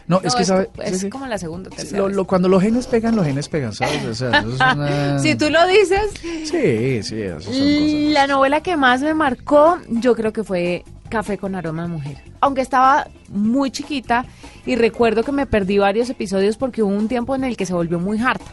No, 0.08 0.20
es 0.24 0.34
que 0.34 0.44
sabe. 0.44 0.70
es 0.84 0.94
sí, 0.96 1.00
sí. 1.02 1.10
como 1.12 1.28
la 1.28 1.38
segunda 1.38 1.70
tercera 1.70 2.00
Lo- 2.00 2.08
vez. 2.08 2.16
lo- 2.16 2.26
cuando 2.26 2.50
los 2.50 2.64
genes 2.64 2.88
pegan, 2.88 3.16
los 3.16 3.24
genes 3.28 3.48
pegan, 3.48 3.74
¿sabes? 3.74 4.04
O 4.06 4.14
sea, 4.16 4.40
eso 4.40 4.50
es 4.50 4.56
una- 4.76 5.20
Si 5.20 5.36
tú 5.36 5.52
lo 5.52 5.68
dices, 5.68 6.02
Sí, 6.46 7.04
sí, 7.04 7.22
eso 7.22 7.40
son 7.42 7.54
cosas. 7.54 8.14
la 8.14 8.26
novela 8.28 8.62
que 8.62 8.76
más 8.76 9.02
me 9.02 9.14
marcó, 9.14 9.78
yo 9.88 10.16
creo 10.16 10.34
que 10.34 10.44
fue 10.44 10.84
Café 11.10 11.38
con 11.38 11.56
aroma 11.56 11.84
de 11.84 11.88
mujer. 11.90 12.18
Aunque 12.42 12.62
estaba 12.62 13.08
muy 13.30 13.72
chiquita 13.72 14.26
y 14.66 14.76
recuerdo 14.76 15.24
que 15.24 15.32
me 15.32 15.46
perdí 15.46 15.78
varios 15.78 16.10
episodios 16.10 16.58
porque 16.58 16.84
hubo 16.84 16.92
un 16.92 17.08
tiempo 17.08 17.36
en 17.36 17.44
el 17.44 17.58
que 17.58 17.66
se 17.66 17.74
volvió 17.74 18.00
muy 18.00 18.20
harta. 18.20 18.46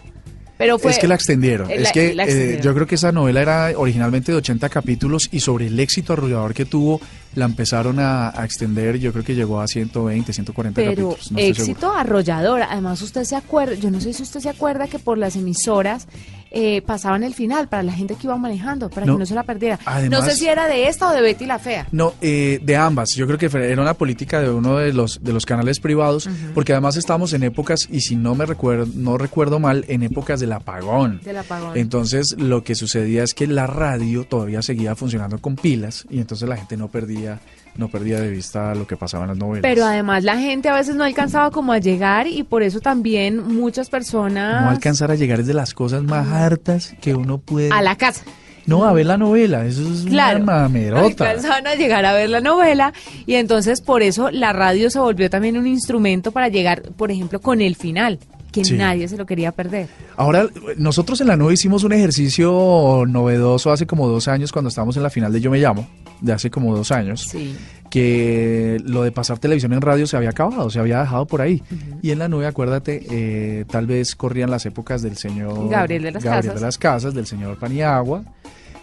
Pero 0.59 0.79
fue 0.79 0.91
es 0.91 0.99
que 0.99 1.07
la 1.07 1.15
extendieron. 1.15 1.71
Eh, 1.71 1.83
es 1.83 1.93
que 1.93 2.17
eh, 2.19 2.61
yo 2.63 2.73
creo 2.75 2.87
que 2.87 2.95
esa 2.95 3.13
novela 3.13 3.43
era 3.43 3.73
originalmente 3.77 4.33
de 4.33 4.39
80 4.39 4.69
capítulos 4.71 5.29
y 5.31 5.41
sobre 5.41 5.67
el 5.67 5.79
éxito 5.79 6.15
arrollador 6.15 6.55
que 6.55 6.65
tuvo, 6.65 7.01
la 7.35 7.45
empezaron 7.45 8.01
a, 8.01 8.31
a 8.31 8.45
extender. 8.45 8.99
Yo 8.99 9.13
creo 9.13 9.23
que 9.23 9.35
llegó 9.35 9.61
a 9.61 9.67
120, 9.67 10.33
140 10.33 10.75
pero 10.75 11.11
capítulos. 11.11 11.33
no 11.33 11.39
éxito 11.39 11.93
arrollador. 11.93 12.63
Además, 12.63 13.03
usted 13.03 13.25
se 13.25 13.37
acuerda, 13.37 13.75
yo 13.75 13.91
no 13.91 14.01
sé 14.01 14.15
si 14.15 14.23
usted 14.23 14.41
se 14.41 14.49
acuerda 14.49 14.89
que 14.89 14.99
por 14.99 15.19
las 15.19 15.37
emisoras 15.37 16.09
eh, 16.51 16.83
pasaban 16.83 17.23
el 17.25 17.35
final 17.35 17.69
para 17.69 17.83
la 17.83 17.93
gente 17.93 18.15
que 18.15 18.27
iba 18.27 18.37
manejando, 18.37 18.89
para 18.89 19.07
No. 19.07 19.15
que 19.15 19.19
no 19.21 19.27
se 19.27 19.35
la 19.35 19.43
perdiera. 19.43 19.79
Además- 19.85 20.21
no 20.21 20.27
sé 20.27 20.37
si 20.37 20.47
era 20.47 20.67
de 20.69 20.89
esta 20.89 21.09
o 21.09 21.13
de 21.13 21.21
Betty 21.21 21.47
la 21.47 21.59
Fea. 21.59 21.87
No, 21.93 22.15
eh, 22.21 22.61
de 22.63 22.77
ambas. 22.77 23.11
Yo 23.15 23.27
creo 23.27 23.39
que 23.39 23.47
era 23.47 23.83
una 23.83 23.95
política 23.95 24.41
de 24.41 24.51
uno 24.51 24.77
de 24.77 24.93
los 24.93 25.23
de 25.23 25.33
los 25.33 25.45
canales 25.47 25.81
privados, 25.81 26.29
porque 26.55 26.73
además 26.73 26.97
estábamos 26.97 27.33
en 27.33 27.43
épocas 27.43 27.89
y 27.91 28.01
si 28.01 28.17
no 28.17 28.35
me 28.35 28.47
recuerdo 28.47 28.87
no 28.95 29.19
recuerdo 29.19 29.59
mal, 29.59 29.85
en 29.89 30.03
épocas 30.03 30.41
del 30.41 30.53
apagón. 30.53 31.21
Del 31.25 31.37
apagón. 31.39 31.77
Entonces 31.77 32.35
lo 32.39 32.63
que 32.65 32.75
sucedía 32.75 33.23
es 33.23 33.35
que 33.35 33.47
la 33.47 33.67
radio 33.67 34.25
todavía 34.25 34.63
seguía 34.63 34.95
funcionando 34.95 35.39
con 35.39 35.57
pilas 35.57 36.07
y 36.11 36.19
entonces 36.19 36.49
la 36.49 36.57
gente 36.57 36.77
no 36.77 36.89
perdía 36.89 37.41
no 37.79 37.89
perdía 37.89 38.21
de 38.21 38.31
vista 38.31 38.75
lo 38.75 38.87
que 38.87 38.97
pasaba 38.97 39.25
en 39.25 39.29
las 39.31 39.39
novelas. 39.39 39.63
Pero 39.63 39.85
además 39.85 40.25
la 40.25 40.39
gente 40.39 40.69
a 40.69 40.75
veces 40.75 40.95
no 40.97 41.05
alcanzaba 41.05 41.51
como 41.51 41.73
a 41.73 41.79
llegar 41.79 42.27
y 42.27 42.43
por 42.43 42.63
eso 42.63 42.81
también 42.81 43.47
muchas 43.55 43.89
personas 43.91 44.63
no 44.65 44.71
alcanzar 44.71 45.11
a 45.11 45.15
llegar 45.15 45.41
es 45.41 45.47
de 45.47 45.55
las 45.55 45.75
cosas 45.75 46.03
más 46.03 46.27
hartas 46.29 46.95
que 47.01 47.15
uno 47.15 47.39
puede. 47.39 47.71
a 47.71 47.83
la 47.83 47.97
casa. 47.97 48.25
No, 48.67 48.85
a 48.85 48.93
ver 48.93 49.07
la 49.07 49.17
novela, 49.17 49.65
eso 49.65 49.83
es 49.83 50.07
Claro, 50.07 50.43
una 50.43 50.63
mamerota. 50.63 51.03
alcanzaban 51.31 51.69
a 51.69 51.75
llegar 51.77 52.05
a 52.05 52.13
ver 52.15 52.29
la 52.31 52.41
novela 52.41 52.93
y 53.25 53.35
entonces 53.35 53.81
por 53.81 54.03
eso 54.03 54.31
la 54.33 54.53
radio 54.53 54.91
se 54.91 54.99
volvió 54.99 55.31
también 55.31 55.57
un 55.57 55.69
instrumento 55.69 56.33
para 56.33 56.49
llegar, 56.49 56.83
por 56.97 57.13
ejemplo, 57.13 57.41
con 57.41 57.61
el 57.61 57.77
final, 57.77 58.19
que 58.51 58.65
Sí. 58.65 58.75
nadie 58.77 59.07
se 59.07 59.17
lo 59.17 59.25
quería 59.25 59.53
perder. 59.53 59.87
Ahora, 60.17 60.47
nosotros 60.79 61.21
en 61.21 61.29
la 61.29 61.37
nube 61.37 61.53
hicimos 61.55 61.85
un 61.85 61.93
ejercicio 61.93 63.05
novedoso 63.07 63.71
hace 63.71 63.87
como 63.87 64.09
dos 64.09 64.27
años 64.29 64.51
cuando 64.51 64.69
estábamos 64.69 64.97
en 64.97 65.05
la 65.05 65.11
final 65.11 65.33
de 65.33 65.41
Yo 65.41 65.51
Me 65.53 65.59
Llamo, 65.59 65.87
de 66.21 66.33
hace 66.33 66.51
como 66.51 66.77
dos 66.77 66.93
años, 66.93 67.23
Sí. 67.31 67.57
que 67.91 68.79
lo 68.85 69.03
de 69.03 69.13
pasar 69.13 69.39
televisión 69.39 69.73
en 69.73 69.81
radio 69.81 70.07
se 70.07 70.17
había 70.17 70.31
acabado, 70.31 70.69
se 70.71 70.79
había 70.81 71.01
dejado 71.01 71.27
por 71.27 71.41
ahí. 71.41 71.63
Y 72.03 72.11
en 72.11 72.19
la 72.19 72.29
nube, 72.29 72.47
acuérdate, 72.47 73.07
eh, 73.11 73.65
tal 73.71 73.87
vez 73.87 74.17
corrían 74.17 74.51
las 74.51 74.67
épocas 74.67 75.03
del 75.03 75.17
señor 75.17 75.69
Gabriel 75.69 76.03
de 76.03 76.11
las 76.13 76.25
Gabriel 76.25 76.45
Casas. 76.47 76.61
de 76.61 76.67
las 76.67 76.79
Casas, 76.79 77.15
del 77.15 77.27
señor 77.27 77.59
Paniagua, 77.59 78.23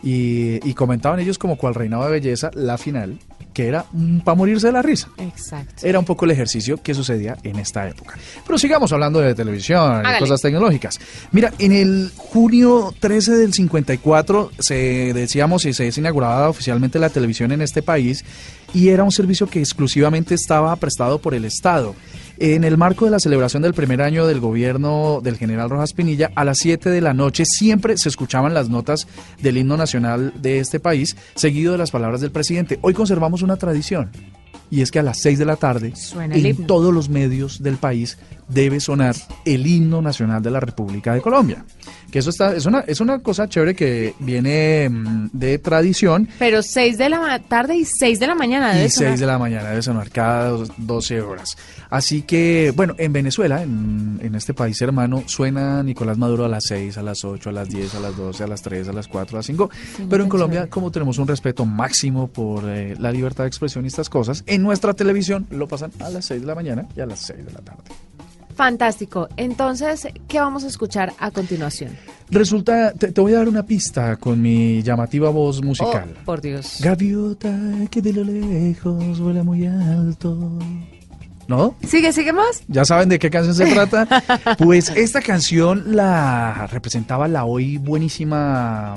y, 0.01 0.59
y 0.67 0.73
comentaban 0.73 1.19
ellos 1.19 1.37
como 1.37 1.57
cual 1.57 1.75
reinado 1.75 2.05
de 2.05 2.11
belleza 2.11 2.51
la 2.53 2.77
final, 2.77 3.19
que 3.53 3.67
era 3.67 3.85
para 4.23 4.35
morirse 4.35 4.67
de 4.67 4.73
la 4.73 4.81
risa. 4.81 5.09
Exacto. 5.17 5.85
Era 5.85 5.99
un 5.99 6.05
poco 6.05 6.25
el 6.25 6.31
ejercicio 6.31 6.81
que 6.81 6.93
sucedía 6.93 7.37
en 7.43 7.59
esta 7.59 7.87
época. 7.87 8.17
Pero 8.45 8.57
sigamos 8.57 8.91
hablando 8.91 9.19
de 9.19 9.35
televisión 9.35 9.97
y 9.97 10.07
Hágale. 10.07 10.19
cosas 10.19 10.41
tecnológicas. 10.41 10.99
Mira, 11.31 11.53
en 11.59 11.71
el 11.71 12.11
junio 12.15 12.93
13 12.99 13.33
del 13.33 13.53
54 13.53 14.51
se 14.59 15.13
decíamos 15.13 15.65
y 15.65 15.73
se 15.73 15.87
inauguraba 15.95 16.49
oficialmente 16.49 16.99
la 16.99 17.09
televisión 17.09 17.51
en 17.51 17.61
este 17.61 17.81
país 17.81 18.25
y 18.73 18.89
era 18.89 19.03
un 19.03 19.11
servicio 19.11 19.47
que 19.47 19.59
exclusivamente 19.59 20.33
estaba 20.35 20.75
prestado 20.75 21.19
por 21.19 21.33
el 21.35 21.45
Estado. 21.45 21.95
En 22.39 22.63
el 22.63 22.77
marco 22.77 23.05
de 23.05 23.11
la 23.11 23.19
celebración 23.19 23.61
del 23.61 23.75
primer 23.75 24.01
año 24.01 24.25
del 24.25 24.39
gobierno 24.39 25.21
del 25.21 25.37
general 25.37 25.69
Rojas 25.69 25.93
Pinilla, 25.93 26.31
a 26.35 26.43
las 26.43 26.57
7 26.57 26.89
de 26.89 27.01
la 27.01 27.13
noche 27.13 27.45
siempre 27.45 27.95
se 27.97 28.09
escuchaban 28.09 28.53
las 28.53 28.69
notas 28.69 29.07
del 29.41 29.57
himno 29.57 29.77
nacional 29.77 30.33
de 30.41 30.59
este 30.59 30.79
país, 30.79 31.15
seguido 31.35 31.73
de 31.73 31.77
las 31.77 31.91
palabras 31.91 32.21
del 32.21 32.31
presidente. 32.31 32.79
Hoy 32.81 32.93
conservamos 32.93 33.43
una 33.43 33.57
tradición. 33.57 34.11
Y 34.71 34.81
es 34.81 34.89
que 34.89 34.97
a 34.97 35.03
las 35.03 35.19
6 35.19 35.37
de 35.37 35.45
la 35.45 35.55
tarde, 35.55 35.95
Suena 35.95 36.35
en 36.35 36.65
todos 36.65 36.91
los 36.91 37.07
medios 37.07 37.61
del 37.61 37.77
país, 37.77 38.17
debe 38.47 38.79
sonar 38.79 39.15
el 39.45 39.67
himno 39.67 40.01
nacional 40.01 40.41
de 40.41 40.49
la 40.49 40.59
República 40.59 41.13
de 41.13 41.21
Colombia. 41.21 41.63
Que 42.13 42.19
eso 42.19 42.29
está, 42.29 42.55
es 42.55 42.67
una, 42.67 42.81
es 42.81 43.01
una 43.01 43.17
cosa 43.23 43.49
chévere 43.49 43.73
que 43.73 44.13
viene 44.19 44.87
mm, 44.87 45.29
de 45.33 45.57
tradición 45.57 46.29
Pero 46.37 46.61
6 46.61 46.99
de 46.99 47.09
la 47.09 47.39
tarde 47.39 47.75
y 47.75 47.85
6 47.85 48.19
de 48.19 48.27
la 48.27 48.35
mañana 48.35 48.71
debe 48.71 48.85
y 48.85 48.89
sonar. 48.91 49.09
6 49.13 49.19
de 49.21 49.25
la 49.25 49.39
mañana 49.39 49.69
debe 49.69 49.81
sonar 49.81 50.11
cada 50.11 50.49
dos- 50.49 50.69
12 50.77 51.21
horas. 51.21 51.57
Así 51.89 52.21
que, 52.21 52.71
bueno, 52.75 52.93
en 52.99 53.13
Venezuela, 53.13 53.63
en, 53.63 54.19
en 54.21 54.35
este 54.35 54.53
país 54.53 54.79
hermano, 54.83 55.23
suena 55.25 55.81
Nicolás 55.81 56.19
Maduro 56.19 56.45
a 56.45 56.49
las 56.49 56.65
6, 56.67 56.99
a 56.99 57.01
las 57.01 57.25
8, 57.25 57.49
a 57.49 57.51
las 57.51 57.69
10, 57.69 57.95
a 57.95 57.99
las 57.99 58.15
12, 58.15 58.43
a 58.43 58.47
las 58.47 58.61
3, 58.61 58.87
a 58.89 58.93
las 58.93 59.07
4, 59.07 59.35
a 59.35 59.39
las 59.39 59.45
5. 59.47 59.69
Pero 60.07 60.23
en 60.23 60.29
Colombia, 60.29 60.59
chévere. 60.59 60.69
como 60.69 60.91
tenemos 60.91 61.17
un 61.17 61.27
respeto 61.27 61.65
máximo 61.65 62.27
por 62.27 62.69
eh, 62.69 62.95
la 62.99 63.11
libertad 63.11 63.45
de 63.45 63.47
expresión 63.47 63.85
y 63.85 63.87
estas 63.87 64.09
cosas, 64.11 64.43
en 64.45 64.61
nuestra 64.61 64.93
televisión 64.93 65.47
lo 65.49 65.67
pasan 65.67 65.91
a 65.99 66.09
las 66.11 66.25
6 66.25 66.41
de 66.41 66.47
la 66.47 66.53
mañana 66.53 66.85
y 66.95 67.01
a 67.01 67.07
las 67.07 67.21
6 67.21 67.43
de 67.43 67.51
la 67.53 67.59
tarde. 67.61 67.81
Fantástico. 68.55 69.27
Entonces, 69.37 70.07
¿qué 70.27 70.39
vamos 70.39 70.63
a 70.63 70.67
escuchar 70.67 71.13
a 71.19 71.31
continuación? 71.31 71.97
Resulta, 72.29 72.93
te, 72.93 73.11
te 73.11 73.21
voy 73.21 73.33
a 73.33 73.37
dar 73.37 73.47
una 73.47 73.65
pista 73.65 74.15
con 74.17 74.41
mi 74.41 74.81
llamativa 74.81 75.29
voz 75.29 75.61
musical. 75.61 76.15
Oh, 76.21 76.25
por 76.25 76.41
Dios. 76.41 76.77
Gaviota 76.81 77.53
que 77.89 78.01
de 78.01 78.13
lo 78.13 78.23
lejos 78.23 79.19
vuela 79.19 79.43
muy 79.43 79.65
alto. 79.65 80.59
¿No? 81.47 81.75
Sigue, 81.85 82.13
sigue 82.13 82.31
más. 82.31 82.63
¿Ya 82.67 82.85
saben 82.85 83.09
de 83.09 83.19
qué 83.19 83.29
canción 83.29 83.55
se 83.55 83.65
trata? 83.65 84.07
Pues 84.57 84.89
esta 84.89 85.21
canción 85.21 85.95
la 85.95 86.67
representaba 86.67 87.27
la 87.27 87.45
hoy 87.45 87.77
buenísima 87.77 88.95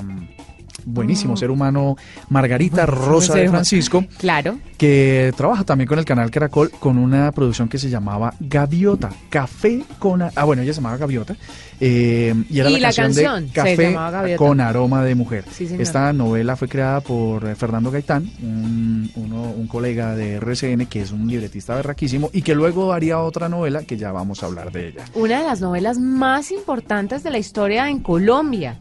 mm, 0.87 0.93
buenísimo 0.93 1.37
ser 1.37 1.51
humano, 1.51 1.95
Margarita 2.29 2.85
Rosa 2.85 3.35
de. 3.35 3.49
Francisco, 3.49 4.05
Claro. 4.17 4.57
que 4.77 5.33
trabaja 5.35 5.63
también 5.63 5.87
con 5.87 5.99
el 5.99 6.05
canal 6.05 6.29
Caracol 6.31 6.71
con 6.79 6.97
una 6.97 7.31
producción 7.31 7.67
que 7.69 7.77
se 7.77 7.89
llamaba 7.89 8.33
Gaviota, 8.39 9.09
Café 9.29 9.83
con... 9.99 10.21
Ah, 10.21 10.43
bueno, 10.45 10.61
ella 10.61 10.73
se 10.73 10.77
llamaba 10.81 10.97
Gaviota. 10.97 11.35
eh, 11.79 12.33
y 12.49 12.59
era 12.59 12.69
Y 12.69 12.73
la, 12.73 12.79
la 12.89 12.93
canción, 12.93 13.47
canción 13.53 13.77
de 13.93 13.93
Café 14.13 14.35
con 14.35 14.59
aroma 14.61 15.03
de 15.03 15.15
mujer. 15.15 15.45
Sí. 15.51 15.67
Esta 15.79 16.11
novela 16.13 16.55
fue 16.55 16.67
creada 16.67 17.01
por 17.01 17.45
eh, 17.47 17.55
Fernando 17.55 17.91
Gaitán, 17.91 18.29
un, 18.41 19.11
uno- 19.15 19.51
un 19.57 19.67
colega 19.67 20.15
de 20.15 20.35
RCN 20.35 20.85
que 20.87 21.01
es 21.01 21.11
un 21.11 21.27
libretista 21.27 21.75
berraquísimo 21.75 22.29
y 22.33 22.41
que 22.41 22.55
luego 22.55 22.93
haría 22.93 23.19
otra 23.19 23.49
novela 23.49 23.83
que 23.83 23.97
ya 23.97 24.11
vamos 24.11 24.41
a 24.43 24.47
hablar 24.47 24.71
de 24.71 24.89
ella. 24.89 25.05
Una 25.15 25.39
de 25.39 25.45
las 25.45 25.61
novelas 25.61 25.97
más 25.99 26.51
importantes 26.51 27.23
de 27.23 27.29
la 27.31 27.37
historia 27.37 27.89
en 27.89 27.99
Colombia. 27.99 28.77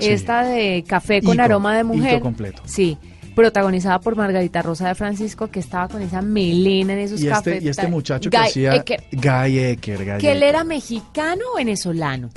Sí. 0.00 0.08
Esta 0.10 0.42
de 0.44 0.84
Café 0.86 1.22
con 1.22 1.40
aroma 1.40 1.76
de 1.76 1.84
mujer. 1.84 2.20
completo. 2.20 2.62
Sí. 2.64 2.96
Protagonizada 3.34 4.00
por 4.00 4.16
Margarita 4.16 4.62
Rosa 4.62 4.88
de 4.88 4.94
Francisco, 4.96 5.46
que 5.48 5.60
estaba 5.60 5.86
con 5.88 6.02
esa 6.02 6.22
melena 6.22 6.94
en 6.94 6.98
esos 6.98 7.20
Y 7.20 7.28
este, 7.28 7.34
cafés. 7.34 7.62
y 7.62 7.68
este 7.68 7.86
muchacho 7.86 8.30
que 8.30 8.36
hacía... 8.36 8.74
Ecker, 8.74 9.04
Guy 9.12 9.58
Ecker. 9.60 10.04
Guy 10.04 10.18
que 10.18 10.32
él 10.32 10.42
era 10.42 10.64
mexicano 10.64 11.42
o 11.54 11.56
venezolano. 11.56 12.30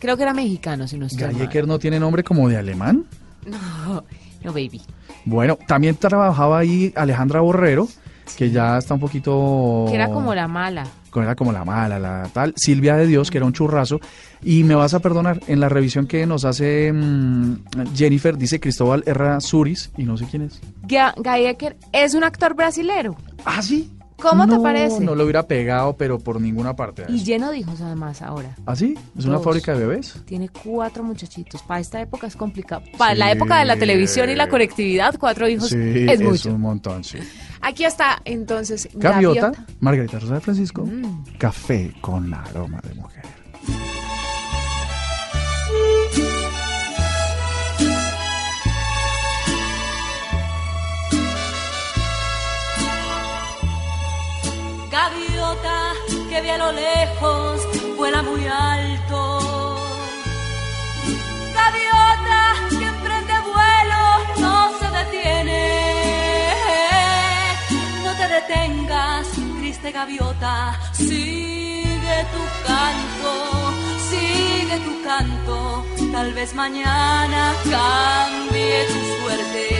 Creo 0.00 0.16
que 0.16 0.24
era 0.24 0.34
mexicano, 0.34 0.88
si 0.88 0.98
no 0.98 1.06
estoy 1.06 1.26
Guy 1.26 1.34
mal. 1.34 1.42
Ecker 1.42 1.66
no 1.68 1.78
tiene 1.78 2.00
nombre 2.00 2.24
como 2.24 2.48
de 2.48 2.56
alemán. 2.56 3.04
No, 3.46 4.04
no, 4.42 4.52
baby. 4.52 4.82
Bueno, 5.24 5.58
también 5.66 5.94
trabajaba 5.96 6.58
ahí 6.58 6.92
Alejandra 6.96 7.40
Borrero, 7.40 7.88
que 8.36 8.50
ya 8.50 8.78
está 8.78 8.94
un 8.94 9.00
poquito... 9.00 9.86
Que 9.88 9.94
era 9.94 10.08
como 10.08 10.34
la 10.34 10.48
mala. 10.48 10.86
Era 11.22 11.34
como 11.34 11.52
la 11.52 11.64
mala, 11.64 11.98
la 11.98 12.28
tal. 12.32 12.54
Silvia 12.56 12.96
de 12.96 13.06
Dios, 13.06 13.30
que 13.30 13.38
era 13.38 13.46
un 13.46 13.52
churrazo. 13.52 14.00
Y 14.42 14.64
me 14.64 14.74
vas 14.74 14.94
a 14.94 15.00
perdonar, 15.00 15.40
en 15.48 15.60
la 15.60 15.68
revisión 15.68 16.06
que 16.06 16.26
nos 16.26 16.44
hace 16.44 16.92
mm, 16.92 17.56
Jennifer, 17.94 18.36
dice 18.38 18.60
Cristóbal 18.60 19.02
Herrera 19.06 19.40
Suris, 19.40 19.90
y 19.96 20.04
no 20.04 20.16
sé 20.16 20.26
quién 20.30 20.42
es. 20.42 20.60
Ga- 20.86 21.14
Guy 21.16 21.46
Ecker 21.46 21.76
es 21.92 22.14
un 22.14 22.24
actor 22.24 22.54
brasilero 22.54 23.16
¿Ah, 23.44 23.60
sí? 23.62 23.90
¿Cómo 24.20 24.48
te 24.48 24.58
parece? 24.58 24.98
No 24.98 25.14
lo 25.14 25.22
hubiera 25.22 25.46
pegado, 25.46 25.96
pero 25.96 26.18
por 26.18 26.40
ninguna 26.40 26.74
parte. 26.74 27.04
y 27.08 27.22
lleno 27.22 27.52
de 27.52 27.58
hijos 27.58 27.80
además 27.80 28.20
ahora. 28.20 28.56
¿Ah, 28.66 28.74
sí? 28.74 28.96
¿Es 29.16 29.24
una 29.26 29.38
fábrica 29.38 29.74
de 29.74 29.86
bebés? 29.86 30.20
Tiene 30.24 30.48
cuatro 30.48 31.04
muchachitos. 31.04 31.62
Para 31.62 31.78
esta 31.78 32.00
época 32.00 32.26
es 32.26 32.34
complicado. 32.34 32.82
Para 32.98 33.12
Sí. 33.12 33.18
la 33.20 33.30
época 33.30 33.58
de 33.60 33.64
la 33.64 33.76
televisión 33.76 34.28
y 34.28 34.34
la 34.34 34.48
conectividad, 34.48 35.14
cuatro 35.20 35.48
hijos 35.48 35.68
Sí, 35.68 35.76
es 36.08 36.20
mucho. 36.20 36.52
un 36.52 36.60
montón, 36.62 37.04
sí. 37.04 37.18
Aquí 37.60 37.84
está 37.84 38.20
entonces 38.24 38.88
Gaviota, 38.94 39.40
Gaviota. 39.50 39.66
Margarita 39.80 40.18
Rosa 40.18 40.34
de 40.34 40.40
Francisco, 40.40 40.84
Mm. 40.86 41.24
café 41.38 41.92
con 42.00 42.32
aroma 42.32 42.80
de 42.82 42.94
mujer. 42.94 43.22
Gaviota 54.90 55.92
que 56.30 56.40
vi 56.42 56.48
a 56.50 56.58
lo 56.58 56.72
lejos, 56.72 57.60
vuela 57.96 58.22
muy 58.22 58.46
alto. 58.46 58.77
Gaviota, 69.92 70.78
sigue 70.92 72.18
tu 72.32 72.42
canto, 72.66 73.34
sigue 74.10 74.76
tu 74.84 75.02
canto. 75.02 75.84
Tal 76.12 76.32
vez 76.32 76.54
mañana 76.54 77.54
cambie 77.70 78.86
tu 78.86 78.98
suerte. 79.22 79.77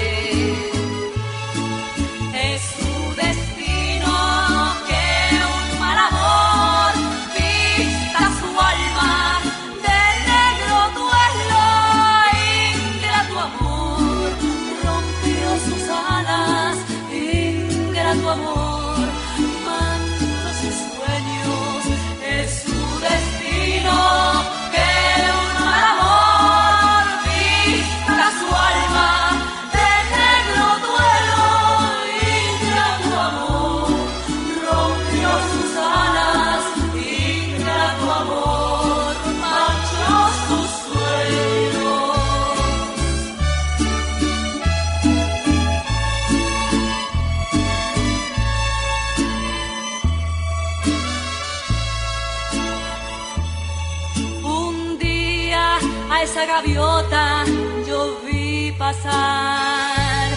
Esa 56.39 56.47
gaviota 56.47 57.45
yo 57.87 58.21
vi 58.25 58.73
pasar. 58.79 60.31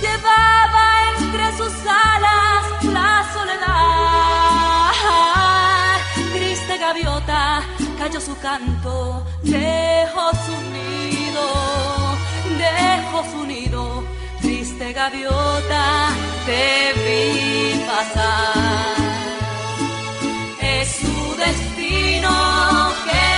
Llevaba 0.00 0.86
entre 1.18 1.44
sus 1.58 1.74
alas 1.86 2.64
la 2.84 3.24
soledad. 3.34 4.92
Triste 6.32 6.78
gaviota 6.78 7.62
cayó 7.98 8.20
su 8.20 8.38
canto, 8.38 9.24
dejó 9.42 10.30
su 10.46 10.56
nido, 10.76 11.46
dejó 12.58 13.18
su 13.32 13.46
nido. 13.46 14.04
Triste 14.40 14.92
gaviota, 14.94 16.08
te 16.46 16.92
vi 17.04 17.84
pasar. 17.84 18.96
Es 20.60 20.88
su 21.02 21.36
destino 21.36 22.32
que 23.04 23.31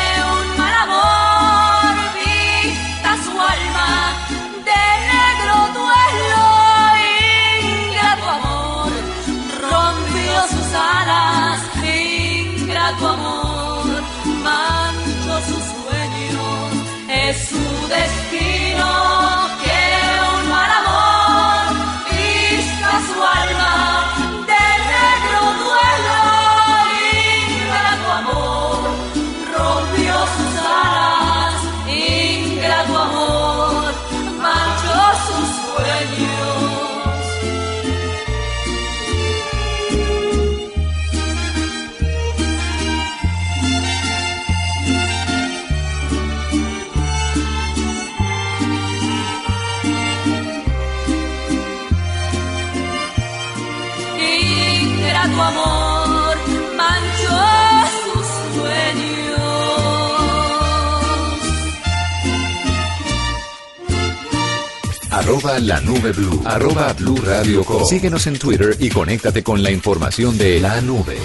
Arroba 65.24 65.58
la 65.58 65.80
nube 65.80 66.12
blue. 66.12 66.42
Arroba 66.44 66.92
blue 66.92 67.16
radio 67.16 67.64
com. 67.64 67.82
Síguenos 67.86 68.26
en 68.26 68.38
Twitter 68.38 68.76
y 68.78 68.90
conéctate 68.90 69.42
con 69.42 69.62
la 69.62 69.70
información 69.70 70.36
de 70.36 70.60
la 70.60 70.82
nube. 70.82 71.16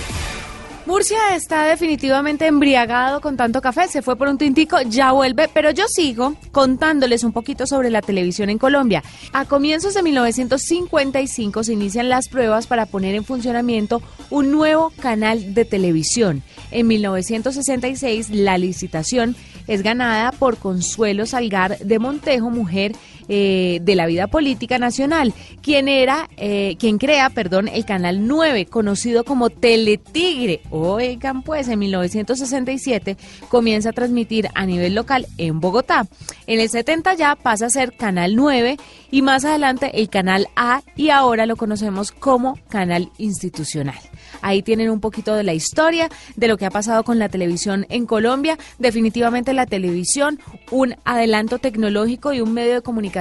Murcia 0.85 1.35
está 1.35 1.65
definitivamente 1.65 2.47
embriagado 2.47 3.19
con 3.19 3.35
tanto 3.35 3.62
café, 3.62 3.89
se 3.89 4.01
fue 4.01 4.15
por 4.15 4.29
un 4.29 4.38
tintico, 4.38 4.77
ya 4.81 5.12
vuelve, 5.12 5.49
pero 5.53 5.69
yo 5.71 5.88
sigo 5.89 6.35
contándoles 6.53 7.25
un 7.25 7.33
poquito 7.33 7.67
sobre 7.67 7.89
la 7.89 8.01
televisión 8.01 8.49
en 8.49 8.57
Colombia. 8.57 9.03
A 9.33 9.43
comienzos 9.43 9.93
de 9.93 10.01
1955 10.01 11.65
se 11.65 11.73
inician 11.73 12.07
las 12.07 12.29
pruebas 12.29 12.67
para 12.67 12.85
poner 12.85 13.15
en 13.15 13.25
funcionamiento 13.25 14.01
un 14.29 14.49
nuevo 14.49 14.93
canal 15.01 15.53
de 15.53 15.65
televisión. 15.65 16.41
En 16.71 16.88
1966 16.88 18.29
la 18.29 18.57
licitación 18.57 19.35
es 19.67 19.83
ganada 19.83 20.31
por 20.31 20.57
Consuelo 20.57 21.27
Salgar 21.27 21.77
de 21.77 21.99
Montejo, 21.99 22.49
mujer 22.49 22.93
eh, 23.31 23.77
de 23.83 23.95
la 23.95 24.07
vida 24.07 24.25
política 24.25 24.79
nacional, 24.79 25.35
quien 25.61 25.87
era, 25.87 26.27
eh, 26.35 26.77
quien 26.79 26.97
crea, 26.97 27.29
perdón, 27.29 27.67
el 27.67 27.85
canal 27.85 28.25
9, 28.27 28.65
conocido 28.65 29.23
como 29.23 29.51
Teletigre. 29.51 30.61
Oigan, 30.71 31.43
pues 31.43 31.67
en 31.67 31.77
1967 31.77 33.17
comienza 33.47 33.89
a 33.89 33.93
transmitir 33.93 34.49
a 34.55 34.65
nivel 34.65 34.95
local 34.95 35.27
en 35.37 35.59
Bogotá. 35.59 36.07
En 36.47 36.59
el 36.59 36.69
70 36.69 37.13
ya 37.13 37.35
pasa 37.35 37.67
a 37.67 37.69
ser 37.69 37.95
Canal 37.95 38.35
9 38.35 38.77
y 39.11 39.21
más 39.21 39.45
adelante 39.45 40.01
el 40.01 40.09
Canal 40.09 40.47
A 40.55 40.81
y 40.95 41.11
ahora 41.11 41.45
lo 41.45 41.55
conocemos 41.55 42.11
como 42.11 42.57
Canal 42.67 43.11
Institucional. 43.19 43.99
Ahí 44.41 44.63
tienen 44.63 44.89
un 44.89 45.01
poquito 45.01 45.35
de 45.35 45.43
la 45.43 45.53
historia 45.53 46.09
de 46.35 46.47
lo 46.47 46.57
que 46.57 46.65
ha 46.65 46.71
pasado 46.71 47.03
con 47.03 47.19
la 47.19 47.29
televisión 47.29 47.85
en 47.89 48.07
Colombia. 48.07 48.57
Definitivamente 48.79 49.53
la 49.53 49.67
televisión, 49.67 50.39
un 50.71 50.95
adelanto 51.05 51.59
tecnológico 51.59 52.33
y 52.33 52.41
un 52.41 52.53
medio 52.53 52.73
de 52.73 52.81
comunicación 52.81 53.18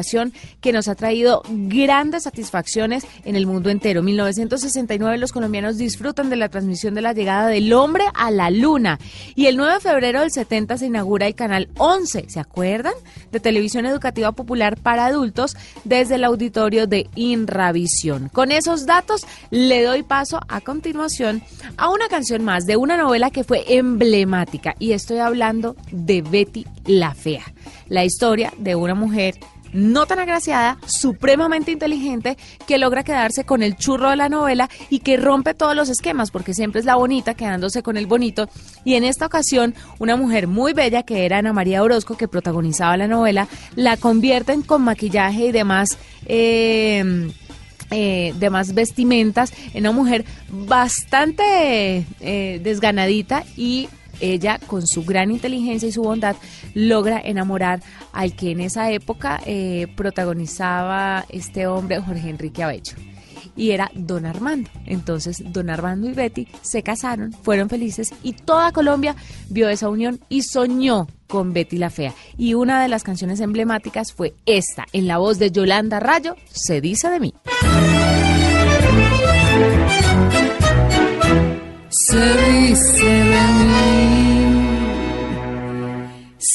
que 0.61 0.73
nos 0.73 0.89
ha 0.89 0.95
traído 0.95 1.43
grandes 1.49 2.25
satisfacciones 2.25 3.07
en 3.25 3.37
el 3.37 3.47
mundo 3.47 3.71
entero. 3.71 4.03
1969 4.03 5.19
los 5.19 5.33
colombianos 5.33 5.79
disfrutan 5.79 6.31
de 6.31 6.37
la 6.37 6.49
transmisión 6.49 6.95
de 6.95 7.03
la 7.03 7.13
llegada 7.13 7.49
del 7.49 7.73
hombre 7.73 8.05
a 8.15 8.31
la 8.31 8.51
luna 8.51 8.99
y 9.35 9.47
el 9.47 9.57
9 9.57 9.75
de 9.75 9.81
febrero 9.81 10.21
del 10.21 10.31
70 10.31 10.79
se 10.79 10.87
inaugura 10.87 11.27
el 11.27 11.35
canal 11.35 11.69
11, 11.79 12.29
¿se 12.29 12.41
acuerdan? 12.41 12.95
De 13.33 13.41
televisión 13.41 13.87
educativa 13.87 14.33
popular 14.33 14.77
para 14.77 15.07
adultos 15.07 15.57
desde 15.85 16.17
el 16.17 16.25
auditorio 16.25 16.87
de 16.87 17.09
Inravisión. 17.15 18.29
Con 18.33 18.53
esos 18.53 18.87
datos 18.87 19.27
le 19.51 19.83
doy 19.83 20.03
paso 20.03 20.41
a 20.49 20.61
continuación 20.61 21.43
a 21.77 21.91
una 21.91 22.09
canción 22.09 22.45
más 22.45 22.67
de 22.67 22.77
una 22.77 22.97
novela 22.97 23.31
que 23.31 23.45
fue 23.45 23.65
emblemática 23.69 24.75
y 24.79 24.93
estoy 24.93 25.19
hablando 25.19 25.77
de 25.91 26.23
Betty 26.23 26.67
la 26.87 27.15
Fea, 27.15 27.45
la 27.89 28.05
historia 28.05 28.53
de 28.59 28.75
una 28.75 28.95
mujer 28.95 29.35
no 29.73 30.07
tan 30.07 30.19
agraciada, 30.19 30.79
supremamente 30.87 31.71
inteligente, 31.71 32.37
que 32.67 32.79
logra 32.79 33.05
quedarse 33.05 33.45
con 33.45 33.63
el 33.63 33.77
churro 33.77 34.11
de 34.11 34.17
la 34.17 34.29
novela 34.29 34.69
y 34.91 35.01
que 35.01 35.17
rompe 35.17 35.55
todos 35.55 35.75
los 35.75 35.89
esquemas, 35.89 36.31
porque 36.31 36.55
siempre 36.55 36.81
es 36.81 36.87
la 36.87 36.97
bonita 36.97 37.35
quedándose 37.35 37.83
con 37.83 37.97
el 37.97 38.07
bonito. 38.07 38.49
Y 38.85 38.95
en 38.95 39.05
esta 39.05 39.27
ocasión, 39.27 39.75
una 39.99 40.17
mujer 40.17 40.47
muy 40.47 40.73
bella, 40.73 41.03
que 41.03 41.25
era 41.25 41.39
Ana 41.39 41.53
María 41.53 41.83
Orozco, 41.83 42.17
que 42.17 42.29
protagonizaba 42.29 42.97
la 42.97 43.09
novela, 43.09 43.49
la 43.75 43.97
convierten 43.97 44.63
con 44.63 44.83
maquillaje 44.83 45.47
y 45.47 45.53
demás. 45.53 45.99
Eh, 46.27 47.31
eh, 47.91 48.35
demás 48.39 48.75
vestimentas, 48.75 49.51
en 49.73 49.85
una 49.85 49.93
mujer 49.93 50.27
bastante 50.51 52.05
eh, 52.21 52.61
desganadita 52.63 53.45
y 53.57 53.89
ella 54.21 54.59
con 54.67 54.87
su 54.87 55.05
gran 55.05 55.31
inteligencia 55.31 55.89
y 55.89 55.93
su 55.93 56.03
bondad 56.03 56.37
logra 56.79 57.21
enamorar 57.21 57.83
al 58.13 58.35
que 58.37 58.53
en 58.53 58.61
esa 58.61 58.91
época 58.91 59.41
eh, 59.45 59.89
protagonizaba 59.97 61.25
este 61.29 61.67
hombre 61.67 62.01
Jorge 62.01 62.31
Enrique 62.31 62.63
Abello 62.63 62.95
y 63.57 63.73
era 63.73 63.91
Don 63.95 64.25
Armando. 64.25 64.71
Entonces, 64.87 65.43
Don 65.45 65.69
Armando 65.69 66.09
y 66.09 66.13
Betty 66.13 66.47
se 66.63 66.83
casaron, 66.83 67.33
fueron 67.33 67.69
felices 67.69 68.15
y 68.23 68.33
toda 68.33 68.73
Colombia 68.73 69.17
vio 69.51 69.69
esa 69.69 69.89
unión 69.89 70.21
y 70.29 70.43
soñó 70.43 71.09
con 71.27 71.53
Betty 71.53 71.77
la 71.77 71.91
Fea. 71.91 72.15
Y 72.39 72.55
una 72.55 72.81
de 72.81 72.89
las 72.89 73.03
canciones 73.03 73.41
emblemáticas 73.41 74.13
fue 74.13 74.35
esta, 74.47 74.87
en 74.93 75.09
la 75.09 75.19
voz 75.19 75.39
de 75.39 75.51
Yolanda 75.51 75.99
Rayo, 75.99 76.37
Se 76.51 76.81
dice 76.81 77.11
de 77.11 77.21
mí. 77.21 77.35
Se 81.91 82.17
dice 82.19 83.05
de 83.05 83.47
mí. 83.65 84.38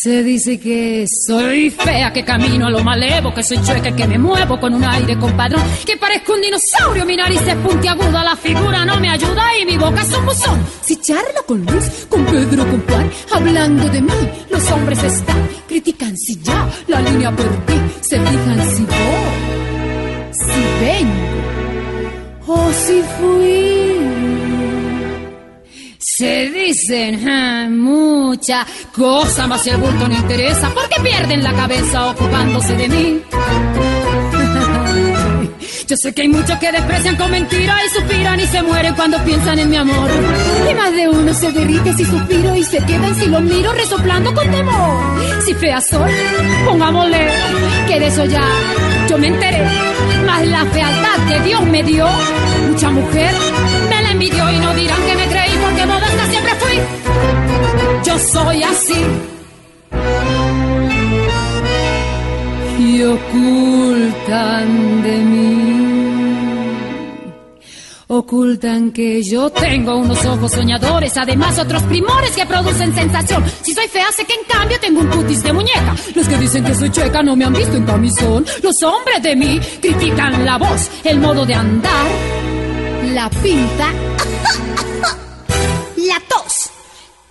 Se 0.03 0.21
dice 0.21 0.59
que 0.59 1.05
soy 1.07 1.69
fea, 1.69 2.11
que 2.11 2.25
camino 2.25 2.67
a 2.67 2.69
lo 2.69 2.83
malevo, 2.83 3.33
que 3.33 3.41
soy 3.41 3.57
chueca, 3.63 3.95
que 3.95 4.05
me 4.05 4.17
muevo 4.17 4.59
con 4.59 4.73
un 4.73 4.83
aire 4.83 5.17
compadrón, 5.17 5.63
que 5.85 5.95
parezco 5.95 6.33
un 6.33 6.41
dinosaurio, 6.41 7.05
mi 7.05 7.15
nariz 7.15 7.39
es 7.47 7.55
puntiaguda, 7.55 8.21
la 8.21 8.35
figura 8.35 8.83
no 8.83 8.99
me 8.99 9.09
ayuda 9.09 9.57
y 9.61 9.65
mi 9.65 9.77
boca 9.77 10.01
es 10.01 10.13
un 10.13 10.25
buzón. 10.25 10.61
Si 10.81 10.97
charlo 10.97 11.45
con 11.47 11.65
Luis, 11.65 12.05
con 12.09 12.25
Pedro, 12.25 12.69
con 12.69 12.85
Juan, 12.85 13.09
hablando 13.31 13.87
de 13.87 14.01
mí, 14.01 14.29
los 14.49 14.71
hombres 14.71 15.01
están, 15.05 15.49
critican 15.69 16.17
si 16.17 16.37
ya 16.41 16.69
la 16.87 16.99
línea 16.99 17.33
perdí, 17.33 17.81
se 18.01 18.19
fijan 18.19 18.75
si 18.75 18.83
voy, 18.83 20.33
si 20.33 20.83
vengo 20.83 22.53
o 22.53 22.73
si 22.73 23.01
fui. 23.17 23.72
Se 26.23 26.49
dicen 26.51 27.27
ah, 27.27 27.67
muchas 27.69 28.65
cosas, 28.95 29.45
más 29.45 29.61
si 29.61 29.71
el 29.71 29.75
bulto 29.75 30.07
no 30.07 30.15
interesa, 30.15 30.71
porque 30.73 31.01
pierden 31.01 31.43
la 31.43 31.51
cabeza 31.51 32.11
ocupándose 32.11 32.77
de 32.77 32.87
mí. 32.87 33.21
Yo 35.85 35.97
sé 35.97 36.13
que 36.13 36.21
hay 36.21 36.29
muchos 36.29 36.57
que 36.59 36.71
desprecian 36.71 37.17
con 37.17 37.29
mentiras 37.29 37.77
y 37.85 37.99
suspiran 37.99 38.39
y 38.39 38.47
se 38.47 38.63
mueren 38.63 38.95
cuando 38.95 39.21
piensan 39.25 39.59
en 39.59 39.69
mi 39.69 39.75
amor. 39.75 40.09
Y 40.71 40.73
más 40.75 40.95
de 40.95 41.09
uno 41.09 41.33
se 41.33 41.51
derrite 41.51 41.93
si 41.93 42.05
suspiro 42.05 42.55
y 42.55 42.63
se 42.63 42.77
quedan 42.77 43.13
si 43.15 43.25
lo 43.25 43.41
miro 43.41 43.73
resoplando 43.73 44.33
con 44.33 44.49
temor. 44.49 45.03
Si 45.45 45.53
fea 45.55 45.81
soy, 45.81 46.13
pongámosle 46.65 47.27
que 47.85 47.99
de 47.99 48.07
eso 48.07 48.23
ya 48.23 48.47
yo 49.09 49.17
me 49.17 49.27
enteré. 49.27 49.61
Más 50.25 50.47
la 50.47 50.65
fealdad 50.67 51.27
que 51.27 51.41
Dios 51.41 51.65
me 51.65 51.83
dio, 51.83 52.07
mucha 52.69 52.89
mujer 52.91 53.35
me 53.89 54.01
la 54.01 54.11
envidió 54.11 54.49
y 54.51 54.59
no 54.59 54.73
dirán 54.73 55.01
que 55.05 55.15
me 55.15 55.22
siempre 56.33 56.55
fui. 56.55 56.79
Yo 58.05 58.19
soy 58.19 58.63
así. 58.63 59.05
Y 62.79 63.03
ocultan 63.03 64.67
de 65.03 65.17
mí. 65.17 65.83
Ocultan 68.07 68.91
que 68.91 69.23
yo 69.23 69.49
tengo 69.49 69.95
unos 69.97 70.23
ojos 70.25 70.51
soñadores, 70.51 71.17
además 71.17 71.57
otros 71.57 71.81
primores 71.83 72.31
que 72.31 72.45
producen 72.45 72.93
sensación. 72.93 73.43
Si 73.61 73.73
soy 73.73 73.87
fea, 73.87 74.11
sé 74.15 74.25
que 74.25 74.33
en 74.33 74.43
cambio 74.47 74.79
tengo 74.79 74.99
un 75.01 75.07
cutis 75.07 75.41
de 75.41 75.53
muñeca. 75.53 75.95
Los 76.13 76.27
que 76.27 76.37
dicen 76.37 76.63
que 76.63 76.75
soy 76.75 76.91
chueca 76.91 77.23
no 77.23 77.35
me 77.35 77.45
han 77.45 77.53
visto 77.53 77.75
en 77.75 77.85
camisón. 77.85 78.45
Los 78.61 78.83
hombres 78.83 79.23
de 79.23 79.35
mí 79.35 79.59
critican 79.81 80.45
la 80.45 80.57
voz, 80.57 80.91
el 81.03 81.19
modo 81.19 81.45
de 81.45 81.55
andar, 81.55 82.07
la 83.13 83.29
pinta, 83.29 83.89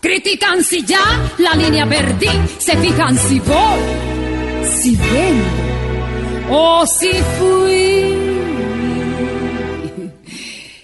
Critican 0.02 0.64
si 0.64 0.84
ya 0.84 0.98
la 1.38 1.54
línea 1.54 1.86
perdí, 1.86 2.26
se 2.58 2.76
fijan 2.76 3.16
si 3.16 3.38
voy, 3.38 3.80
si 4.68 4.96
vengo 4.96 6.50
o 6.50 6.84
si 6.86 7.12
fui. 7.38 8.16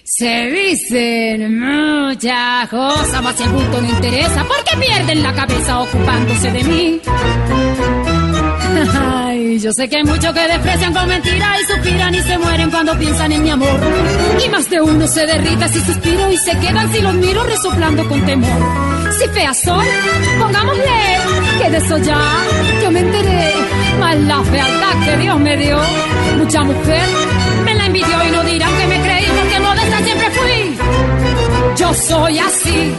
Se 0.05 0.51
dicen 0.53 1.59
muchas 1.59 2.69
cosas, 2.69 3.21
más 3.21 3.41
el 3.41 3.49
bulto 3.49 3.81
no 3.81 3.89
interesa, 3.89 4.45
porque 4.45 4.87
pierden 4.87 5.23
la 5.25 5.35
cabeza 5.35 5.81
ocupándose 5.81 6.53
de 6.53 6.63
mí. 6.63 7.01
Ay, 9.01 9.59
yo 9.59 9.73
sé 9.73 9.89
que 9.89 9.97
hay 9.97 10.05
muchos 10.05 10.33
que 10.33 10.47
desprecian 10.47 10.95
con 10.95 11.09
mentiras 11.09 11.61
y 11.61 11.73
suspiran 11.73 12.15
y 12.15 12.23
se 12.23 12.39
mueren 12.39 12.71
cuando 12.71 12.97
piensan 12.97 13.33
en 13.33 13.43
mi 13.43 13.51
amor. 13.51 13.81
Y 14.45 14.49
más 14.49 14.71
de 14.71 14.81
uno 14.81 15.09
se 15.09 15.27
derrita 15.27 15.67
si 15.67 15.81
suspiro 15.81 16.31
y 16.31 16.37
se 16.37 16.57
quedan 16.61 16.93
si 16.93 17.01
los 17.01 17.15
miro 17.15 17.43
resoplando 17.43 18.09
con 18.09 18.25
temor. 18.25 18.88
Si 19.19 19.29
fea 19.31 19.53
soy, 19.53 19.87
pongámosle 20.39 21.19
que 21.61 21.71
de 21.71 21.79
eso 21.79 21.99
ya 21.99 22.21
yo 22.83 22.91
me 22.93 23.01
enteré. 23.01 23.53
Más 23.99 24.17
la 24.17 24.43
fealdad 24.45 25.05
que 25.05 25.17
Dios 25.17 25.41
me 25.41 25.57
dio, 25.57 25.79
mucha 26.37 26.63
mujer 26.63 27.09
me 27.65 27.75
la 27.75 27.87
envidió 27.87 28.25
y 28.27 28.31
no 28.31 28.45
dirán 28.45 28.71
que 28.79 28.87
me 28.87 29.03
creí 29.03 29.27
porque 29.27 29.61
modesta 29.61 29.99
siempre 30.05 30.31
fui. 30.31 30.79
Yo 31.77 31.95
soy 31.95 32.39
así. 32.39 32.95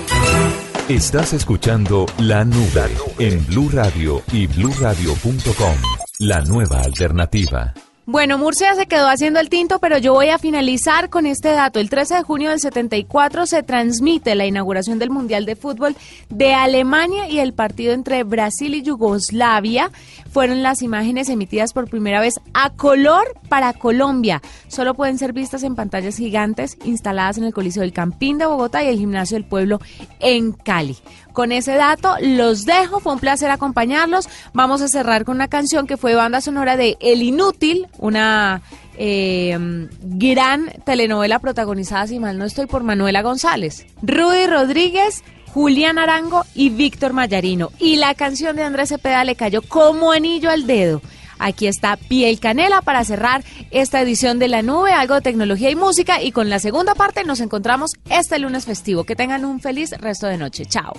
Estás 0.90 1.34
escuchando 1.34 2.06
La 2.18 2.44
Nube 2.44 2.90
en 3.20 3.46
Blue 3.46 3.70
Radio 3.72 4.22
y 4.34 4.48
bluradio.com. 4.48 5.76
La 6.20 6.42
nueva 6.42 6.82
alternativa. 6.82 7.74
Bueno, 8.12 8.40
Murcia 8.40 8.74
se 8.74 8.88
quedó 8.88 9.08
haciendo 9.08 9.40
el 9.40 9.50
tinto, 9.50 9.78
pero 9.78 10.00
yo 10.00 10.14
voy 10.14 10.30
a 10.30 10.40
finalizar 10.40 11.12
con 11.12 11.28
este 11.28 11.50
dato. 11.50 11.80
El 11.80 11.92
13 11.92 12.16
de 12.16 12.24
junio 12.24 12.50
del 12.50 12.60
74 12.60 13.46
se 13.46 13.62
transmite 13.62 14.34
la 14.34 14.48
inauguración 14.48 14.98
del 14.98 15.12
Mundial 15.12 15.46
de 15.46 15.56
Fútbol 15.56 15.96
de 16.28 16.56
Alemania 16.56 17.30
y 17.30 17.38
el 17.38 17.54
partido 17.54 17.94
entre 17.94 18.24
Brasil 18.24 18.74
y 18.74 18.82
Yugoslavia 18.82 19.92
fueron 20.32 20.64
las 20.64 20.82
imágenes 20.82 21.30
emitidas 21.30 21.72
por 21.72 21.88
primera 21.88 22.20
vez 22.20 22.40
a 22.56 22.72
color 22.72 23.28
para 23.48 23.74
Colombia. 23.74 24.42
Solo 24.70 24.96
pueden 24.96 25.20
ser 25.20 25.32
vistas 25.32 25.62
en 25.62 25.76
pantallas 25.76 26.18
gigantes 26.18 26.80
instaladas 26.86 27.38
en 27.38 27.44
el 27.44 27.54
Coliseo 27.54 27.82
del 27.82 27.94
Campín 27.94 28.40
de 28.40 28.48
Bogotá 28.48 28.84
y 28.84 28.88
el 28.88 28.98
Gimnasio 28.98 29.36
del 29.36 29.48
Pueblo 29.48 29.82
en 30.20 30.54
Cali. 30.54 30.98
Con 31.34 31.52
ese 31.52 31.76
dato 31.76 32.16
los 32.22 32.66
dejo, 32.66 33.00
fue 33.00 33.14
un 33.14 33.20
placer 33.20 33.52
acompañarlos. 33.52 34.28
Vamos 34.54 34.82
a 34.82 34.88
cerrar 34.88 35.26
con 35.26 35.36
una 35.36 35.48
canción 35.48 35.88
que 35.88 35.98
fue 35.98 36.16
banda 36.16 36.42
sonora 36.42 36.78
de 36.78 36.98
El 37.00 37.22
Inútil, 37.22 37.88
una 37.98 38.62
eh, 38.98 39.58
gran 40.02 40.72
telenovela 40.86 41.40
protagonizada, 41.40 42.08
si 42.08 42.20
mal 42.20 42.38
no 42.38 42.46
estoy, 42.46 42.66
por 42.66 42.84
Manuela 42.84 43.22
González. 43.22 43.86
Rudy 44.02 44.48
Rodríguez, 44.48 45.24
Julián 45.54 45.98
Arango 45.98 46.46
y 46.54 46.70
Víctor 46.70 47.14
Mayarino. 47.14 47.72
Y 47.80 47.96
la 47.96 48.14
canción 48.16 48.56
de 48.56 48.64
Andrés 48.64 48.90
Cepeda 48.90 49.24
le 49.24 49.36
cayó 49.36 49.62
como 49.62 50.12
anillo 50.12 50.50
al 50.50 50.68
dedo. 50.68 51.02
Aquí 51.40 51.68
está 51.68 51.98
Piel 51.98 52.40
Canela 52.40 52.82
para 52.82 53.04
cerrar 53.04 53.44
esta 53.72 54.02
edición 54.02 54.38
de 54.40 54.50
La 54.50 54.62
Nube, 54.62 54.92
algo 54.92 55.16
de 55.16 55.22
tecnología 55.22 55.72
y 55.72 55.76
música. 55.76 56.22
Y 56.22 56.32
con 56.32 56.50
la 56.50 56.60
segunda 56.60 56.94
parte 56.96 57.24
nos 57.24 57.40
encontramos 57.40 57.92
este 58.10 58.38
lunes 58.38 58.66
festivo. 58.66 59.06
Que 59.06 59.16
tengan 59.16 59.46
un 59.46 59.60
feliz 59.60 59.92
resto 60.00 60.28
de 60.28 60.38
noche. 60.38 60.66
Chao. 60.66 60.94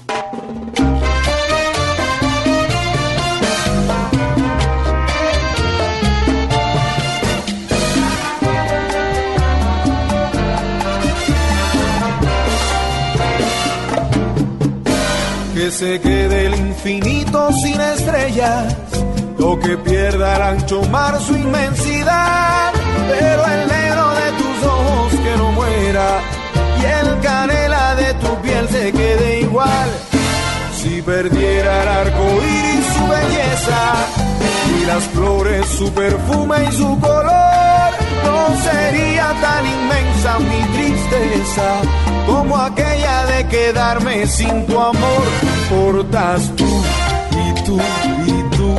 Que 15.54 15.70
se 15.70 16.00
quede 16.00 16.46
el 16.46 16.54
infinito 16.54 17.52
sin 17.52 17.78
estrellas, 17.78 18.74
o 19.42 19.58
que 19.58 19.76
pierda 19.78 20.36
el 20.36 20.42
ancho 20.42 20.82
mar 20.84 21.18
su 21.20 21.34
inmensidad, 21.34 22.72
pero 23.08 23.46
el 23.46 23.68
negro 23.68 24.10
de 24.20 24.32
tus 24.40 24.66
ojos 24.66 25.12
que 25.12 25.36
no 25.36 25.52
muera, 25.52 26.20
y 26.80 26.84
el 26.84 27.20
canela 27.20 27.94
de 27.94 28.14
tu 28.14 28.34
piel 28.42 28.68
se 28.68 28.92
quede 28.92 29.40
igual. 29.40 29.88
Si 30.80 31.02
perdiera 31.02 31.82
el 31.82 31.88
arco 31.88 32.24
iris 32.42 32.86
su 32.94 33.06
belleza, 33.08 33.80
y 34.78 34.86
las 34.86 35.04
flores 35.04 35.66
su 35.66 35.92
perfume 35.92 36.56
y 36.68 36.72
su 36.72 37.00
color, 37.00 37.90
no 38.24 38.62
sería 38.62 39.26
tan 39.40 39.66
inmensa 39.66 40.38
mi 40.38 40.62
tristeza 40.76 41.80
como 42.26 42.56
aquella 42.56 43.26
de 43.26 43.46
quedarme 43.48 44.26
sin 44.26 44.66
tu 44.66 44.78
amor. 44.78 45.24
Portas 45.68 46.54
tú 46.56 46.82
y 47.32 47.62
tú 47.64 47.80
y 48.26 48.56
tú, 48.56 48.78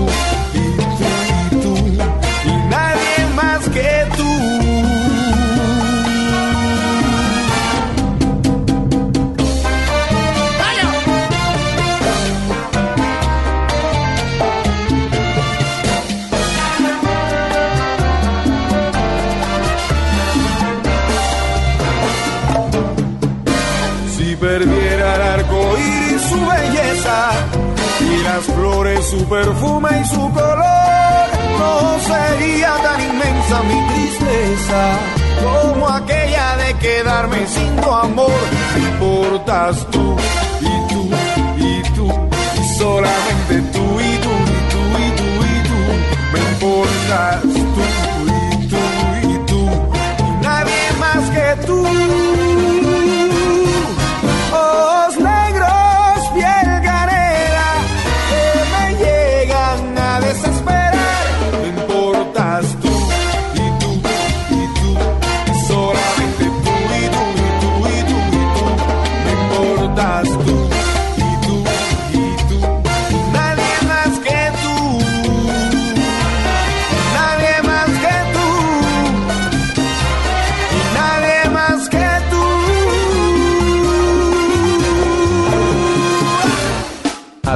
mi 33.59 33.93
tristeza 33.93 34.97
como 35.43 35.89
aquella 35.89 36.55
de 36.57 36.73
quedarme 36.75 37.45
sin 37.47 37.75
tu 37.77 37.91
amor. 37.91 38.41
Importas 38.77 39.85
tú 39.91 40.15